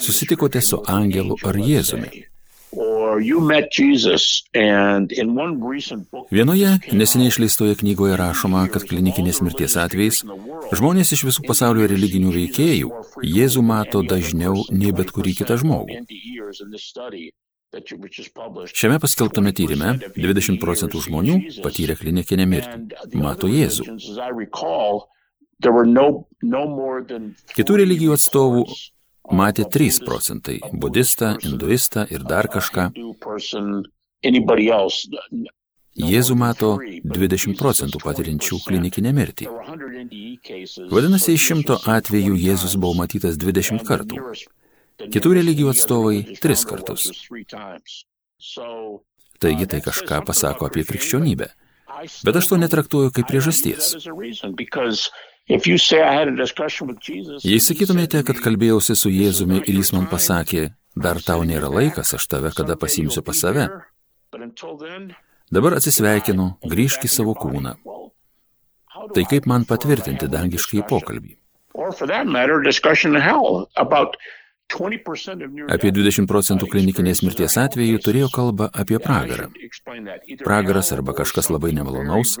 susitikote 0.00 0.62
su 0.62 0.80
angelu 0.86 1.36
ar 1.44 1.58
Jėzumi. 1.58 2.24
Vienoje 6.30 6.70
neseniai 6.92 7.28
išleistoje 7.32 7.78
knygoje 7.80 8.16
rašoma, 8.20 8.66
kad 8.72 8.84
klinikinės 8.84 9.40
mirties 9.44 9.76
atvejais 9.80 10.20
žmonės 10.76 11.12
iš 11.16 11.24
visų 11.30 11.46
pasaulio 11.48 11.88
religinių 11.88 12.34
veikėjų 12.34 12.92
Jėzų 13.24 13.64
mato 13.64 14.02
dažniau 14.04 14.66
nei 14.70 14.92
bet 14.92 15.12
kurį 15.16 15.32
kitą 15.40 15.56
žmogų. 15.62 16.02
Šiame 18.72 19.00
paskelbtame 19.00 19.52
tyrimė 19.56 19.94
20 20.16 20.60
procentų 20.60 21.02
žmonių 21.08 21.40
patyrė 21.64 21.96
klinikinę 22.00 22.46
mirtį, 22.52 23.00
mato 23.16 23.48
Jėzų. 23.48 23.88
Kitų 27.58 27.80
religijų 27.82 28.14
atstovų 28.14 28.62
matė 29.30 29.64
3 29.68 30.00
procentai- 30.04 30.60
budistą, 30.82 31.36
hinduistą 31.42 32.06
ir 32.10 32.24
dar 32.24 32.48
kažką. 32.48 32.92
Jėzų 35.98 36.34
mato 36.38 36.78
20 36.78 37.58
procentų 37.58 37.98
patiriančių 37.98 38.58
klinikinę 38.66 39.12
mirtį. 39.12 39.48
Vadinasi, 40.90 41.34
iš 41.34 41.46
šimto 41.48 41.78
atvejų 41.82 42.36
Jėzus 42.38 42.76
buvo 42.78 42.94
matytas 42.94 43.36
20 43.36 43.82
kartų. 43.82 44.22
Kitų 44.98 45.34
religijų 45.34 45.72
atstovai 45.74 46.22
3 46.38 46.64
kartus. 46.70 47.10
Taigi 49.38 49.66
tai 49.66 49.80
kažką 49.80 50.24
pasako 50.26 50.66
apie 50.66 50.84
krikščionybę. 50.84 51.48
Bet 52.24 52.36
aš 52.36 52.46
to 52.50 52.56
netraktuoju 52.62 53.10
kaip 53.10 53.26
priežasties. 53.26 53.94
Jei 55.48 55.56
sakytumėte, 57.64 58.20
kad 58.28 58.40
kalbėjausi 58.44 58.92
su 59.00 59.08
Jėzumi 59.08 59.62
ir 59.62 59.78
jis 59.80 59.94
man 59.96 60.04
pasakė, 60.10 60.66
dar 60.92 61.16
tau 61.24 61.40
nėra 61.48 61.70
laikas, 61.72 62.12
aš 62.18 62.26
tave 62.28 62.50
kada 62.56 62.76
pasimsiu 62.76 63.22
pas 63.24 63.40
save. 63.40 63.64
Dabar 65.48 65.78
atsisveikinu, 65.78 66.50
grįžk 66.68 67.08
į 67.08 67.10
savo 67.12 67.32
kūną. 67.38 67.72
Tai 69.16 69.24
kaip 69.30 69.48
man 69.48 69.64
patvirtinti 69.64 70.28
dangiškai 70.28 70.84
pokalbį? 70.90 71.38
Apie 75.72 75.90
20 75.96 76.28
procentų 76.28 76.68
klinikinės 76.68 77.24
mirties 77.24 77.56
atvejų 77.56 78.02
turėjo 78.04 78.28
kalbą 78.34 78.68
apie 78.68 79.00
pragarą. 79.00 79.48
Pragaras 80.44 80.92
arba 80.92 81.16
kažkas 81.16 81.48
labai 81.48 81.72
nemalonaus 81.72 82.36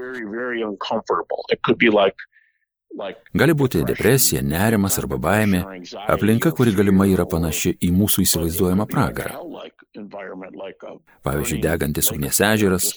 Gali 3.38 3.54
būti 3.54 3.84
depresija, 3.86 4.42
nerimas 4.42 4.98
arba 5.00 5.18
baimė, 5.22 5.62
aplinka, 6.10 6.52
kuri 6.56 6.74
galimai 6.76 7.10
yra 7.14 7.26
panaši 7.28 7.76
į 7.84 7.92
mūsų 7.94 8.24
įsivaizduojamą 8.26 8.88
pragarą. 8.90 9.38
Pavyzdžiui, 11.26 11.58
degantis 11.62 12.10
ugnies 12.12 12.38
ežeras, 12.44 12.90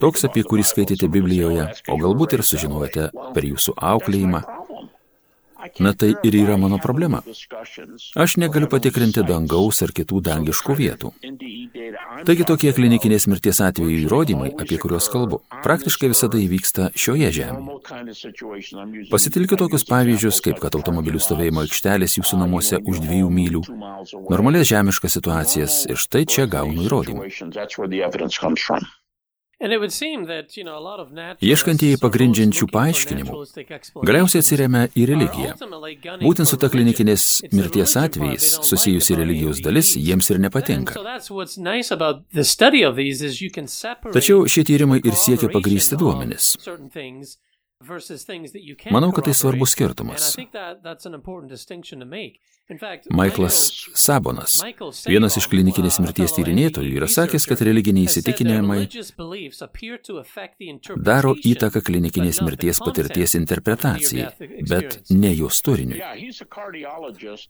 toks, 0.00 0.24
apie 0.28 0.44
kurį 0.48 0.64
skaitėte 0.64 1.08
Biblijoje, 1.12 1.66
o 1.92 1.98
galbūt 2.00 2.38
ir 2.38 2.44
sužinojote 2.46 3.10
per 3.34 3.48
jūsų 3.48 3.76
auklėjimą, 3.90 4.40
Na 5.78 5.92
tai 5.92 6.14
ir 6.24 6.34
yra 6.34 6.56
mano 6.56 6.78
problema. 6.82 7.22
Aš 8.14 8.36
negaliu 8.42 8.68
patikrinti 8.70 9.24
dangaus 9.26 9.82
ar 9.84 9.92
kitų 9.96 10.20
dangiškų 10.28 10.76
vietų. 10.80 11.12
Taigi 12.26 12.44
tokie 12.48 12.72
klinikinės 12.76 13.26
mirties 13.30 13.60
atvejų 13.64 14.04
įrodymai, 14.04 14.50
apie 14.60 14.76
kuriuos 14.82 15.08
kalbu, 15.12 15.40
praktiškai 15.64 16.10
visada 16.12 16.40
įvyksta 16.40 16.90
šioje 16.98 17.30
žemėje. 17.38 19.08
Pasitelkiu 19.12 19.56
tokius 19.60 19.86
pavyzdžius, 19.88 20.40
kaip 20.44 20.60
kad 20.62 20.76
automobilių 20.78 21.20
stovėjimo 21.22 21.64
aikštelės 21.64 22.18
jūsų 22.20 22.40
namuose 22.42 22.76
už 22.84 23.02
dviejų 23.06 23.28
mylių, 23.40 23.62
normalias 24.28 24.68
žemiškas 24.72 25.16
situacijas 25.20 25.82
ir 25.88 26.00
štai 26.00 26.24
čia 26.28 26.44
gaunu 26.50 26.88
įrodymų. 26.88 27.20
Ieškantieji 31.44 31.98
pagrindžiančių 32.00 32.68
paaiškinimų 32.72 33.40
galiausiai 34.08 34.40
atsiriamia 34.40 34.86
į 34.96 35.04
religiją. 35.10 35.50
Būtent 36.22 36.48
su 36.48 36.56
ta 36.62 36.70
klinikinės 36.72 37.26
mirties 37.52 37.92
atvejais 38.00 38.46
susijusi 38.64 39.18
religijos 39.20 39.60
dalis 39.60 39.92
jiems 40.00 40.32
ir 40.32 40.40
nepatinka. 40.40 40.96
Tačiau 44.16 44.48
šie 44.48 44.64
tyrimai 44.72 44.98
ir 45.04 45.20
siekia 45.26 45.52
pagrysti 45.52 46.00
duomenis. 46.00 46.54
Manau, 48.90 49.12
kad 49.12 49.24
tai 49.24 49.32
svarbus 49.34 49.70
skirtumas. 49.72 50.36
Michaelas 53.10 53.56
Sabonas, 53.96 54.58
vienas 55.08 55.36
iš 55.40 55.46
klinikinės 55.50 55.96
mirties 56.04 56.34
tyrinėtojų, 56.36 56.92
yra 57.00 57.08
sakęs, 57.10 57.46
kad 57.48 57.62
religiniai 57.66 58.04
įsitikinimai 58.06 58.84
daro 61.08 61.32
įtaką 61.52 61.82
klinikinės 61.88 62.42
mirties 62.46 62.82
patirties 62.84 63.34
interpretacijai, 63.40 64.28
bet 64.68 65.00
ne 65.10 65.32
jos 65.34 65.64
turiniui. 65.64 66.04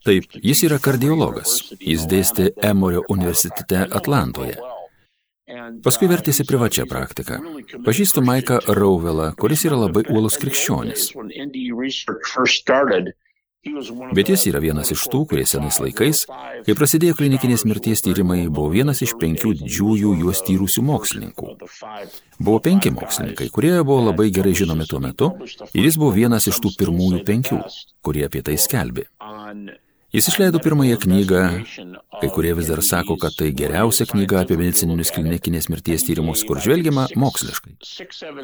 Taip, 0.07 0.39
jis 0.41 0.63
yra 0.69 0.79
kardiologas. 0.79 1.57
Jis 1.77 2.07
dėstė 2.07 2.53
Emorio 2.71 3.03
universitete 3.11 3.83
Atlantoje. 3.91 4.55
Paskui 5.83 6.07
vertėsi 6.11 6.45
privačią 6.47 6.85
praktiką. 6.89 7.39
Pažįstu 7.85 8.23
Maiką 8.25 8.61
Rauvelą, 8.77 9.31
kuris 9.39 9.65
yra 9.67 9.79
labai 9.85 10.05
uolus 10.09 10.37
krikščionis. 10.41 11.11
Bet 14.17 14.29
jis 14.31 14.47
yra 14.49 14.57
vienas 14.63 14.89
iš 14.89 15.03
tų, 15.11 15.19
kurie 15.29 15.43
senais 15.45 15.77
laikais, 15.83 16.23
kai 16.65 16.75
prasidėjo 16.77 17.19
klinikinės 17.19 17.61
mirties 17.69 18.01
tyrimai, 18.01 18.47
buvo 18.49 18.71
vienas 18.73 19.03
iš 19.05 19.13
penkių 19.21 19.51
didžiųjų 19.59 20.15
juos 20.23 20.41
tyrusių 20.47 20.81
mokslininkų. 20.87 21.51
Buvo 22.41 22.57
penki 22.65 22.89
mokslininkai, 22.95 23.51
kurie 23.53 23.75
buvo 23.83 23.99
labai 24.07 24.31
gerai 24.33 24.55
žinomi 24.57 24.89
tuo 24.89 25.03
metu, 25.03 25.29
ir 25.75 25.85
jis 25.85 25.99
buvo 26.01 26.09
vienas 26.17 26.49
iš 26.49 26.57
tų 26.63 26.73
pirmųjų 26.79 27.21
penkių, 27.27 27.61
kurie 28.01 28.25
apie 28.25 28.41
tai 28.49 28.57
skelbė. 28.57 29.05
Jis 30.11 30.27
išleido 30.27 30.59
pirmąją 30.59 30.97
knygą, 30.97 31.41
kai 32.21 32.29
kurie 32.35 32.55
vis 32.55 32.67
dar 32.67 32.81
sako, 32.83 33.15
kad 33.17 33.35
tai 33.39 33.53
geriausia 33.55 34.03
knyga 34.09 34.41
apie 34.43 34.57
medicininius 34.59 35.11
klinikinės 35.15 35.69
mirties 35.71 36.03
tyrimus, 36.03 36.43
kur 36.47 36.59
žvelgiama 36.59 37.05
moksliškai. 37.15 37.77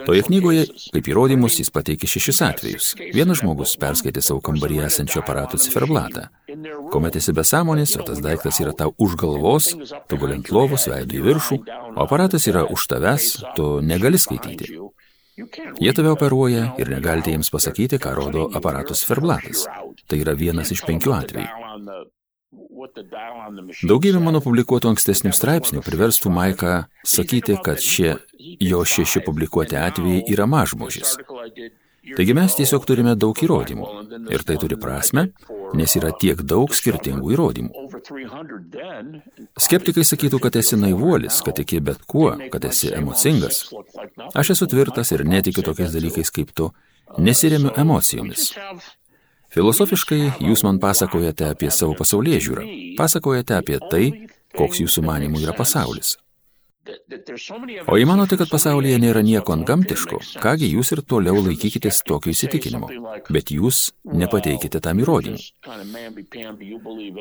Toje 0.08 0.23
knygoje, 0.30 0.63
kaip 0.93 1.10
įrodymus, 1.12 1.58
jis 1.60 1.73
pateikė 1.75 2.08
šešis 2.08 2.39
atvejus. 2.47 2.93
Vienas 3.12 3.41
žmogus 3.41 3.75
perskaitė 3.82 4.23
savo 4.23 4.39
kambaryje 4.47 4.88
esančio 4.88 5.19
aparato 5.25 5.60
ciferblatą. 5.60 6.30
Kuomet 6.93 7.19
esi 7.19 7.36
be 7.36 7.43
sąmonės, 7.43 7.97
o 7.99 8.08
tas 8.08 8.23
daiktas 8.23 8.62
yra 8.63 8.71
tau 8.71 8.95
už 8.95 9.19
galvos, 9.19 9.73
tu 10.08 10.21
gulint 10.21 10.53
lovos, 10.56 10.88
veidų 10.88 11.19
į 11.19 11.25
viršų, 11.27 11.60
o 11.97 11.99
aparatas 12.08 12.47
yra 12.47 12.63
už 12.63 12.88
tavęs, 12.95 13.34
tu 13.60 13.73
negali 13.84 14.15
skaityti. 14.15 14.71
Jie 15.38 15.93
tave 15.93 16.10
operuoja 16.10 16.71
ir 16.82 16.89
negalite 16.89 17.30
jiems 17.30 17.52
pasakyti, 17.54 18.00
ką 18.02 18.13
rodo 18.17 18.47
aparatus 18.58 19.04
ferblatas. 19.06 19.67
Tai 20.10 20.17
yra 20.17 20.34
vienas 20.34 20.71
iš 20.73 20.82
penkių 20.88 21.13
atvejų. 21.13 21.50
Daugybė 23.89 24.21
mano 24.23 24.41
publikuotų 24.41 24.89
ankstesnių 24.93 25.34
straipsnių 25.36 25.84
priverstų 25.86 26.32
Maiką 26.34 26.73
sakyti, 27.06 27.58
kad 27.62 27.82
šie 27.84 28.15
jo 28.63 28.82
šeši 28.86 29.21
publikuoti 29.26 29.78
atvejai 29.78 30.23
yra 30.34 30.47
mažmožis. 30.50 31.17
Taigi 32.15 32.33
mes 32.37 32.55
tiesiog 32.55 32.85
turime 32.87 33.15
daug 33.19 33.37
įrodymų. 33.43 33.87
Ir 34.31 34.43
tai 34.47 34.57
turi 34.61 34.77
prasme, 34.79 35.27
nes 35.77 35.95
yra 35.99 36.11
tiek 36.21 36.41
daug 36.47 36.71
skirtingų 36.75 37.33
įrodymų. 37.35 37.85
Skeptikai 39.59 40.05
sakytų, 40.07 40.39
kad 40.43 40.59
esi 40.61 40.79
naivuolis, 40.79 41.41
kad 41.45 41.57
tiki 41.59 41.81
bet 41.83 42.05
kuo, 42.07 42.31
kad 42.53 42.67
esi 42.69 42.93
emocingas. 42.95 43.65
Aš 44.37 44.53
esu 44.55 44.69
tvirtas 44.71 45.11
ir 45.15 45.25
netikiu 45.27 45.65
tokiais 45.65 45.95
dalykais 45.95 46.31
kaip 46.31 46.53
tu. 46.55 46.71
Nesiremiu 47.17 47.71
emocijomis. 47.79 48.51
Filosofiškai 49.55 50.21
jūs 50.43 50.63
man 50.67 50.79
pasakojate 50.83 51.47
apie 51.53 51.71
savo 51.71 51.95
pasaulyje 51.97 52.39
žiūrą. 52.49 52.69
Pasakojate 52.99 53.55
apie 53.57 53.79
tai, 53.91 54.05
koks 54.57 54.83
jūsų 54.83 55.03
manimų 55.07 55.45
yra 55.47 55.55
pasaulis. 55.57 56.17
O 57.88 57.97
jei 57.97 58.08
manote, 58.08 58.38
kad 58.39 58.50
pasaulyje 58.52 58.97
nėra 59.02 59.21
nieko 59.26 59.54
antgamtiško, 59.56 60.19
kągi 60.43 60.69
jūs 60.71 60.93
ir 60.95 61.02
toliau 61.13 61.41
laikykitės 61.45 62.02
tokio 62.08 62.32
įsitikinimo, 62.34 62.89
bet 63.34 63.52
jūs 63.56 63.91
nepateikite 64.08 64.82
tam 64.84 65.02
įrodymų. 65.04 65.39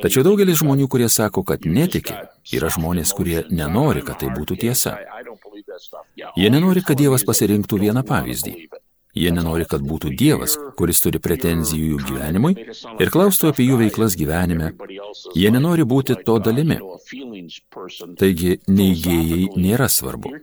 Tačiau 0.03 0.25
daugelis 0.27 0.61
žmonių, 0.63 0.87
kurie 0.91 1.09
sako, 1.11 1.43
kad 1.47 1.67
netiki, 1.67 2.15
yra 2.57 2.71
žmonės, 2.73 3.13
kurie 3.17 3.43
nenori, 3.51 4.05
kad 4.07 4.21
tai 4.23 4.31
būtų 4.33 4.59
tiesa. 4.65 4.97
Jie 6.37 6.51
nenori, 6.53 6.83
kad 6.85 6.99
Dievas 6.99 7.25
pasirinktų 7.27 7.81
vieną 7.87 8.03
pavyzdį. 8.07 8.55
Jie 9.17 9.31
nenori, 9.33 9.65
kad 9.69 9.81
būtų 9.81 10.11
Dievas, 10.17 10.55
kuris 10.77 11.01
turi 11.01 11.21
pretenzijų 11.23 11.93
jų 11.93 12.01
gyvenimui 12.11 12.53
ir 13.01 13.11
klaustų 13.13 13.51
apie 13.51 13.65
jų 13.65 13.79
veiklas 13.81 14.17
gyvenime. 14.19 14.73
Jie 15.35 15.49
nenori 15.53 15.85
būti 15.87 16.17
to 16.27 16.37
dalimi. 16.43 16.77
Taigi, 18.19 18.57
neįgėjai 18.67 19.41
nėra 19.57 19.87
svarbu. 19.91 20.33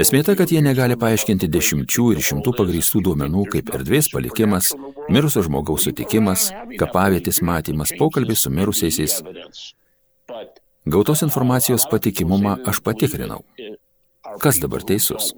Esmė 0.00 0.22
ta, 0.26 0.36
kad 0.38 0.52
jie 0.54 0.62
negali 0.64 0.96
paaiškinti 1.00 1.50
dešimčių 1.52 2.08
ir 2.14 2.22
šimtų 2.28 2.54
pagrįstų 2.60 3.04
duomenų 3.08 3.46
kaip 3.56 3.72
erdvės 3.76 4.10
palikimas, 4.14 4.72
mirusio 5.12 5.44
žmogaus 5.46 5.88
sutikimas, 5.88 6.48
kapavietės 6.80 7.42
matymas, 7.44 7.94
pokalbis 7.98 8.46
su 8.46 8.54
mirusiaisiais. 8.54 9.20
Gautos 10.86 11.22
informacijos 11.26 11.86
patikimumą 11.90 12.56
aš 12.66 12.80
patikrinau. 12.86 13.42
Kas 14.42 14.58
dabar 14.62 14.82
teisus? 14.86 15.34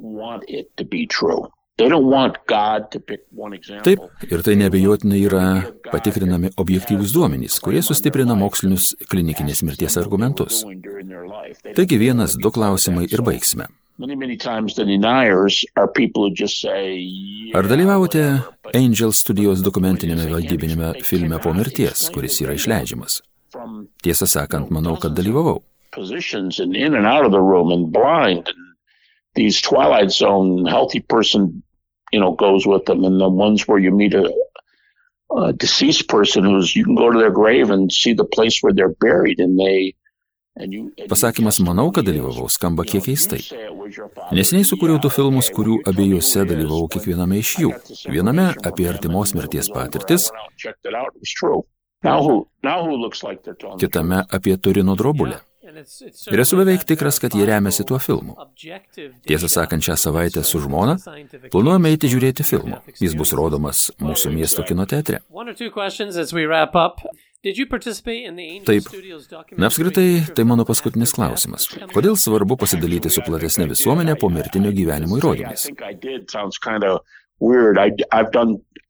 Taip, 3.82 4.02
ir 4.30 4.42
tai 4.46 4.52
nebejotinai 4.60 5.20
yra 5.26 5.46
patikrinami 5.90 6.52
objektyvūs 6.62 7.10
duomenys, 7.16 7.56
kurie 7.64 7.80
sustiprina 7.82 8.36
mokslinius 8.38 8.92
klinikinės 9.10 9.64
mirties 9.66 9.98
argumentus. 9.98 10.60
Taigi 11.74 11.98
vienas, 11.98 12.36
du 12.38 12.52
klausimai 12.54 13.08
ir 13.10 13.24
baigsime. 13.26 13.66
Ar 17.58 17.70
dalyvavote 17.74 18.24
Angel 18.74 19.18
studijos 19.18 19.66
dokumentinėme 19.66 20.30
vaidybinėme 20.30 20.94
filme 21.02 21.42
po 21.42 21.50
mirties, 21.58 22.06
kuris 22.14 22.38
yra 22.46 22.54
išleidžiamas? 22.54 23.18
Tiesą 24.06 24.30
sakant, 24.30 24.70
manau, 24.70 24.94
kad 25.02 25.18
dalyvavau 25.18 25.58
these 29.34 29.60
twilight 29.60 30.10
zone 30.10 30.64
healthy 30.64 31.00
person 31.00 31.62
you 32.12 32.20
know 32.20 32.32
goes 32.32 32.66
with 32.66 32.84
them. 32.86 33.04
And 33.04 33.20
the 33.20 33.28
ones 33.28 33.66
where 33.66 33.78
you 33.78 33.90
meet 33.90 34.14
a, 34.14 34.32
a 35.36 35.52
deceased 35.52 36.08
person 36.08 36.44
who's 36.44 36.74
you 36.76 36.84
can 36.84 36.94
go 36.94 37.10
to 37.10 37.18
their 37.18 37.30
grave 37.30 37.70
and 37.70 37.92
see 37.92 38.12
the 38.12 38.24
place 38.24 38.60
where 38.62 38.72
they're 38.72 38.94
buried 39.00 39.40
and 39.40 39.58
they 39.58 39.94
Pasakymas 41.08 41.58
manau, 41.58 41.90
kad 41.90 42.06
dalyvavau. 42.06 42.46
Skamba 42.48 42.84
kiek 42.86 43.02
keistai. 43.02 43.40
Neseniai 44.30 44.66
sukūriau 44.68 45.00
du 45.02 45.10
filmus, 45.10 45.48
kurių 45.50 45.80
abiejose 45.90 46.44
dalyvavau 46.46 46.86
kiekviename 46.94 47.40
iš 47.42 47.50
jų. 47.58 47.70
Viename 48.06 48.52
apie 48.62 48.86
artimos 48.86 49.34
mirties 49.34 49.72
patirtis, 49.74 50.28
kitame 53.82 54.22
apie 54.30 54.56
Turino 54.62 54.94
drobulę. 54.94 55.42
Ir 56.32 56.42
esu 56.44 56.58
beveik 56.60 56.84
tikras, 56.88 57.18
kad 57.22 57.34
jie 57.34 57.46
remiasi 57.48 57.84
tuo 57.88 57.98
filmu. 58.02 58.36
Tiesą 59.28 59.50
sakant, 59.50 59.84
šią 59.84 59.96
savaitę 60.00 60.44
su 60.46 60.60
žmona 60.62 60.96
planuojame 61.52 61.92
eiti 61.94 62.10
žiūrėti 62.12 62.46
filmų. 62.46 62.80
Jis 63.02 63.16
bus 63.18 63.34
rodomas 63.36 63.88
mūsų 64.02 64.32
miesto 64.34 64.64
kino 64.66 64.86
teatre. 64.90 65.20
Taip. 68.64 68.86
Na 69.60 69.68
apskritai, 69.68 70.06
tai 70.36 70.44
mano 70.48 70.64
paskutinis 70.64 71.12
klausimas. 71.12 71.66
Kodėl 71.92 72.16
svarbu 72.16 72.56
pasidalyti 72.62 73.12
su 73.12 73.24
platesnė 73.26 73.68
visuomenė 73.74 74.16
po 74.20 74.30
mirtinio 74.32 74.72
gyvenimo 74.72 75.18
įrodymais? 75.20 75.68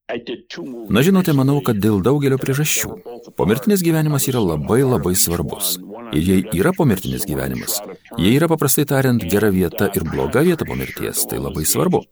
Na 0.05 1.01
žinote, 1.01 1.33
manau, 1.33 1.63
kad 1.65 1.79
dėl 1.81 2.03
daugelio 2.05 2.37
priežasčių. 2.37 2.91
Pomirtinis 3.39 3.81
gyvenimas 3.81 4.27
yra 4.29 4.43
labai 4.45 4.83
labai 4.85 5.15
svarbus. 5.17 5.79
Ir 6.13 6.27
jei 6.29 6.43
yra 6.61 6.75
pomirtinis 6.77 7.25
gyvenimas, 7.25 7.79
jei 8.21 8.35
yra 8.37 8.51
paprastai 8.53 8.85
tariant 8.91 9.25
gera 9.25 9.49
vieta 9.55 9.89
ir 9.97 10.05
bloga 10.05 10.45
vieta 10.45 10.69
po 10.69 10.77
mirties, 10.77 11.25
tai 11.31 11.41
labai 11.41 11.65
svarbu. 11.65 12.05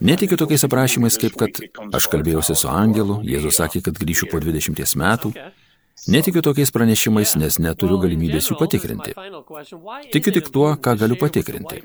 Netikiu 0.00 0.40
tokiais 0.40 0.64
aprašymais, 0.66 1.20
kaip 1.20 1.36
kad 1.38 1.60
aš 1.94 2.08
kalbėjausi 2.10 2.56
su 2.56 2.72
angelu, 2.72 3.20
Jėzus 3.28 3.60
sakė, 3.60 3.84
kad 3.84 4.00
grįšiu 4.00 4.32
po 4.32 4.40
20 4.42 4.96
metų. 4.96 5.34
Netikiu 6.04 6.42
tokiais 6.44 6.70
pranešimais, 6.70 7.32
nes 7.40 7.56
neturiu 7.56 7.96
galimybės 8.02 8.50
jų 8.50 8.58
patikrinti. 8.60 9.14
Tikiu 10.12 10.34
tik 10.36 10.50
tuo, 10.52 10.68
ką 10.76 10.92
galiu 11.00 11.16
patikrinti. 11.18 11.80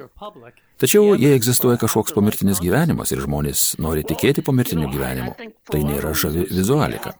Tačiau 0.83 1.15
jei 1.15 1.31
egzistuoja 1.37 1.79
kažkoks 1.79 2.13
pomirtinis 2.17 2.59
gyvenimas 2.61 3.15
ir 3.15 3.23
žmonės 3.23 3.63
nori 3.81 4.03
tikėti 4.03 4.43
pomirtiniu 4.43 4.91
gyvenimu, 4.91 5.33
tai 5.71 5.81
nėra 5.87 6.11
žavi 6.11 6.43
vizualika. 6.51 7.15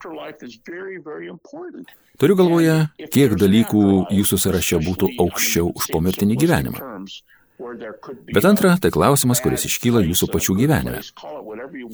Turiu 2.20 2.38
galvoje, 2.38 2.78
kiek 3.16 3.38
dalykų 3.40 3.86
jūsų 4.20 4.42
sąraše 4.46 4.84
būtų 4.84 5.16
aukščiau 5.24 5.72
už 5.72 5.88
pomirtinį 5.96 6.42
gyvenimą. 6.44 6.98
Bet 8.34 8.46
antra, 8.46 8.74
tai 8.82 8.92
klausimas, 8.94 9.42
kuris 9.44 9.66
iškyla 9.68 10.02
jūsų 10.06 10.28
pačių 10.34 10.56
gyvenime. 10.58 11.02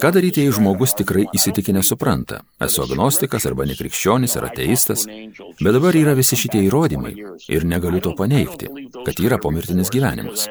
Ką 0.01 0.11
daryti, 0.15 0.43
jei 0.45 0.53
žmogus 0.55 0.95
tikrai 0.97 1.25
įsitikinę 1.35 1.83
supranta, 1.85 2.41
esu 2.63 2.85
agnostikas 2.85 3.47
arba 3.49 3.67
nekrikščionis 3.69 4.37
ar 4.39 4.49
ateistas, 4.49 5.05
bet 5.07 5.75
dabar 5.75 5.97
yra 5.97 6.15
visi 6.17 6.39
šitie 6.39 6.63
įrodymai 6.67 7.13
ir 7.51 7.67
negaliu 7.67 8.01
to 8.03 8.15
paneigti, 8.17 8.71
kad 9.03 9.19
yra 9.23 9.41
pomirtinis 9.43 9.91
gyvenimas. 9.93 10.47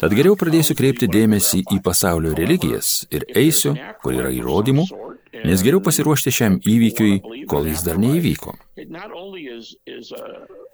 Tad 0.00 0.14
geriau 0.16 0.36
pradėsiu 0.38 0.76
kreipti 0.78 1.08
dėmesį 1.10 1.62
į 1.76 1.80
pasaulio 1.84 2.34
religijas 2.38 3.02
ir 3.10 3.26
eisiu, 3.38 3.74
kur 4.02 4.16
yra 4.16 4.30
įrodymų, 4.34 4.86
nes 5.32 5.64
geriau 5.64 5.80
pasiruošti 5.84 6.32
šiam 6.34 6.58
įvykiui, 6.60 7.44
kol 7.50 7.68
jis 7.70 7.84
dar 7.86 8.00
neįvyko. 8.02 8.54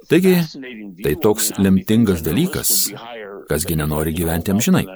Taigi, 0.08 0.34
tai 1.04 1.14
toks 1.22 1.52
lemtingas 1.58 2.24
dalykas, 2.26 2.74
kasgi 3.50 3.78
nenori 3.78 4.14
gyventi 4.16 4.54
amžinai. 4.54 4.86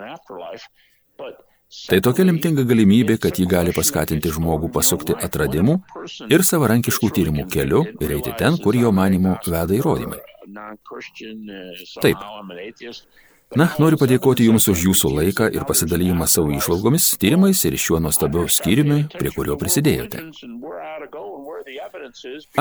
Tai 1.88 1.98
tokia 2.04 2.26
lemtinga 2.28 2.66
galimybė, 2.68 3.16
kad 3.22 3.38
ji 3.40 3.46
gali 3.48 3.72
paskatinti 3.72 4.32
žmogų 4.34 4.68
pasukti 4.74 5.16
atradimų 5.16 5.78
ir 6.28 6.44
savarankiškų 6.44 7.08
tyrimų 7.16 7.46
keliu 7.52 7.80
ir 7.96 8.12
eiti 8.18 8.34
ten, 8.38 8.58
kur 8.60 8.76
jo 8.76 8.92
manimų 8.92 9.38
veda 9.46 9.78
įrodymai. 9.78 10.20
Taip. 12.04 12.26
Na, 13.58 13.68
noriu 13.82 13.98
padėkoti 14.00 14.46
Jums 14.48 14.68
už 14.72 14.86
Jūsų 14.88 15.10
laiką 15.18 15.48
ir 15.52 15.66
pasidalymą 15.68 16.28
savo 16.30 16.52
išvalgomis, 16.56 17.10
tyrimais 17.20 17.60
ir 17.68 17.76
šiuo 17.76 18.00
nuostabiu 18.00 18.46
skyriumi, 18.48 19.04
prie 19.12 19.32
kurio 19.34 19.58
prisidėjote. 19.60 20.22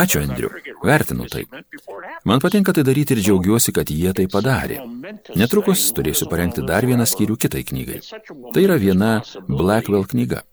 Ačiū, 0.01 0.21
Andriu. 0.21 0.49
Vertinu 0.83 1.27
tai. 1.31 1.45
Man 2.25 2.43
patinka 2.43 2.73
tai 2.75 2.83
daryti 2.87 3.15
ir 3.15 3.23
džiaugiuosi, 3.23 3.73
kad 3.75 3.89
jie 3.89 4.11
tai 4.15 4.27
padarė. 4.31 4.81
Netrukus 5.39 5.87
turėsiu 5.95 6.27
parengti 6.31 6.63
dar 6.67 6.85
vieną 6.87 7.07
skyrių 7.07 7.39
kitai 7.39 7.63
knygai. 7.67 7.99
Tai 8.53 8.63
yra 8.63 8.77
viena 8.81 9.11
Blackwell 9.47 10.07
knyga. 10.11 10.43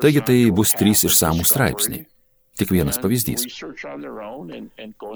Taigi 0.00 0.22
tai 0.26 0.38
bus 0.54 0.74
trys 0.78 1.06
išsamų 1.08 1.46
straipsniai. 1.46 2.06
Tik 2.60 2.72
vienas 2.76 2.98
pavyzdys. 3.00 3.46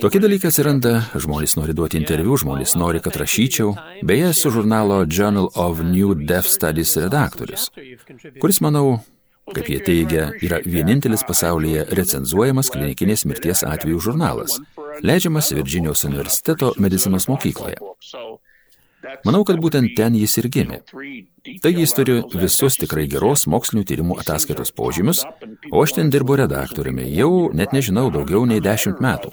Tokie 0.01 0.21
dalykai 0.23 0.49
atsiranda, 0.49 0.93
žmonės 1.21 1.59
nori 1.59 1.75
duoti 1.77 1.99
interviu, 2.01 2.39
žmonės 2.41 2.73
nori, 2.81 3.03
kad 3.05 3.19
rašyčiau. 3.21 3.75
Beje, 4.01 4.31
esu 4.33 4.53
žurnalo 4.55 5.03
Journal 5.05 5.51
of 5.53 5.83
New 5.85 6.15
Death 6.17 6.49
Studies 6.49 6.95
redaktorius, 6.97 7.69
kuris, 8.41 8.63
manau, 8.65 9.03
kaip 9.53 9.69
jie 9.69 9.81
teigia, 9.85 10.31
yra 10.41 10.63
vienintelis 10.65 11.27
pasaulyje 11.29 11.85
recenzuojamas 12.01 12.73
klinikinės 12.73 13.27
mirties 13.29 13.65
atvejų 13.69 14.01
žurnalas, 14.09 14.57
leidžiamas 15.05 15.53
Virginijos 15.53 16.07
universiteto 16.09 16.73
medicinos 16.81 17.29
mokykloje. 17.29 17.77
Manau, 19.25 19.43
kad 19.49 19.61
būtent 19.61 19.95
ten 19.97 20.17
jis 20.19 20.37
ir 20.41 20.49
gimė. 20.53 20.81
Taigi 21.63 21.85
jis 21.85 21.95
turi 21.97 22.19
visus 22.41 22.79
tikrai 22.81 23.07
geros 23.11 23.47
mokslinių 23.51 23.85
tyrimų 23.91 24.19
ataskaitos 24.23 24.73
požymius, 24.77 25.25
o 25.71 25.83
aš 25.85 25.97
ten 25.99 26.13
dirbu 26.13 26.39
redaktoriumi 26.41 27.09
jau, 27.13 27.51
net 27.53 27.75
nežinau, 27.77 28.11
daugiau 28.15 28.45
nei 28.49 28.63
dešimt 28.65 29.03
metų. 29.05 29.33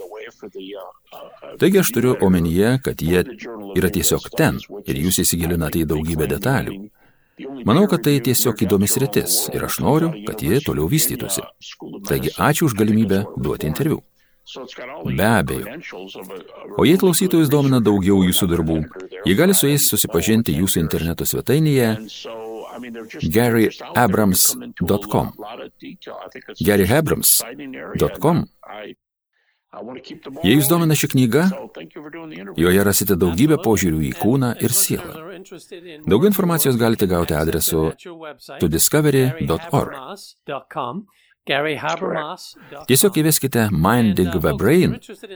Taigi 1.60 1.82
aš 1.82 1.92
turiu 1.96 2.16
omenyje, 2.26 2.78
kad 2.86 3.02
jie 3.02 3.24
yra 3.78 3.92
tiesiog 3.94 4.32
ten 4.38 4.60
ir 4.86 5.02
jūs 5.06 5.22
įsigilinate 5.26 5.84
į 5.84 5.90
daugybę 5.94 6.28
detalių. 6.32 6.78
Manau, 7.66 7.88
kad 7.90 8.04
tai 8.06 8.20
tiesiog 8.24 8.60
įdomis 8.66 8.98
rytis 9.02 9.38
ir 9.54 9.64
aš 9.66 9.80
noriu, 9.84 10.12
kad 10.28 10.42
jie 10.44 10.60
toliau 10.66 10.88
vystytųsi. 10.92 11.44
Taigi 12.08 12.34
ačiū 12.38 12.68
už 12.70 12.78
galimybę 12.78 13.24
duoti 13.38 13.70
interviu. 13.72 14.02
Be 15.18 15.26
abejo. 15.26 15.66
O 16.78 16.86
jei 16.86 16.98
klausytojus 17.00 17.50
domina 17.52 17.80
daugiau 17.84 18.24
jūsų 18.26 18.48
darbų, 18.52 18.78
jie 19.26 19.36
gali 19.40 19.56
su 19.58 19.70
jais 19.70 19.88
susipažinti 19.88 20.56
jūsų 20.58 20.82
interneto 20.84 21.28
svetainėje 21.28 21.90
garyabrams.com. 23.36 25.32
garyabrams.com. 26.62 28.44
Jei 30.44 30.58
jūs 30.58 30.68
domina 30.68 30.96
ši 31.00 31.08
knyga, 31.14 31.46
joje 32.60 32.82
rasite 32.84 33.16
daugybę 33.16 33.56
požiūrių 33.64 34.02
į 34.10 34.12
kūną 34.20 34.50
ir 34.60 34.76
sielą. 34.76 35.14
Daugiau 36.12 36.28
informacijos 36.28 36.76
galite 36.82 37.08
gauti 37.08 37.38
adresu 37.40 37.94
todiscovery.org. 38.60 39.96
Tiesiog 42.88 43.15
įveskite 43.17 43.63
Minding 43.73 44.36
the 44.38 44.51
Brain 44.54 44.91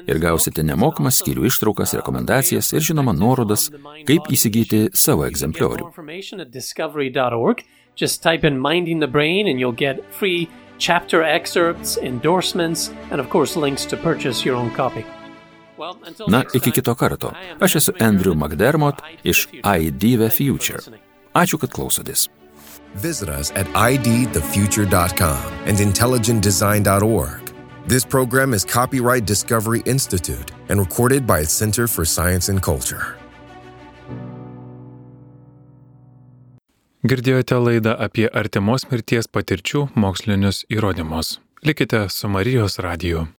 ir 0.05 0.19
gausite 0.21 0.61
nemokamas 0.61 1.17
skyrių 1.21 1.47
ištraukas, 1.49 1.95
rekomendacijas 1.97 2.69
ir 2.77 2.85
žinoma 2.85 3.15
nuorodas, 3.17 3.71
kaip 4.05 4.29
įsigyti 4.29 4.91
savo 4.93 5.25
egzempliorių. 5.25 5.89
Just 7.95 8.21
type 8.21 8.43
in 8.43 8.59
Minding 8.59 8.99
the 8.99 9.07
Brain 9.07 9.47
and 9.47 9.57
you'll 9.57 9.71
get 9.71 10.03
free 10.11 10.49
chapter 10.77 11.23
excerpts, 11.23 11.97
endorsements, 11.97 12.91
and 13.09 13.21
of 13.21 13.29
course 13.29 13.55
links 13.55 13.85
to 13.85 13.97
purchase 13.97 14.45
your 14.45 14.55
own 14.55 14.69
copy. 14.75 15.05
Na, 16.27 16.43
iki 16.53 16.71
kito 16.71 16.95
karto. 16.95 17.31
Aš 17.59 17.75
esu 17.81 17.97
Andrew 17.99 18.35
McDermott 18.35 19.01
iš 19.23 19.47
ID 19.63 20.17
The 20.21 20.29
Future. 20.29 20.79
Ačiū, 21.33 21.57
kad 21.57 21.71
klausotės. 21.71 22.29
Visit 22.95 23.29
us 23.29 23.51
at 23.51 23.67
idthefuture.com 23.67 25.53
and 25.65 25.77
intelligentdesign.org. 25.77 27.53
This 27.87 28.03
program 28.03 28.53
is 28.53 28.65
copyright 28.65 29.25
Discovery 29.25 29.83
Institute 29.85 30.51
and 30.69 30.79
recorded 30.79 31.27
by 31.27 31.39
its 31.41 31.53
Center 31.53 31.87
for 31.87 32.05
Science 32.05 32.49
and 32.49 32.61
Culture. 32.61 33.15
Girdėjote 37.05 37.59
laidą 37.61 37.91
apie 38.01 38.25
artimos 38.33 38.87
mirties 38.89 39.27
patirčių 39.29 39.83
mokslinius 39.93 40.63
įrodymus. 40.73 41.35
Likite 41.61 42.07
su 42.09 42.27
Marijos 42.33 42.79
radiju. 42.81 43.27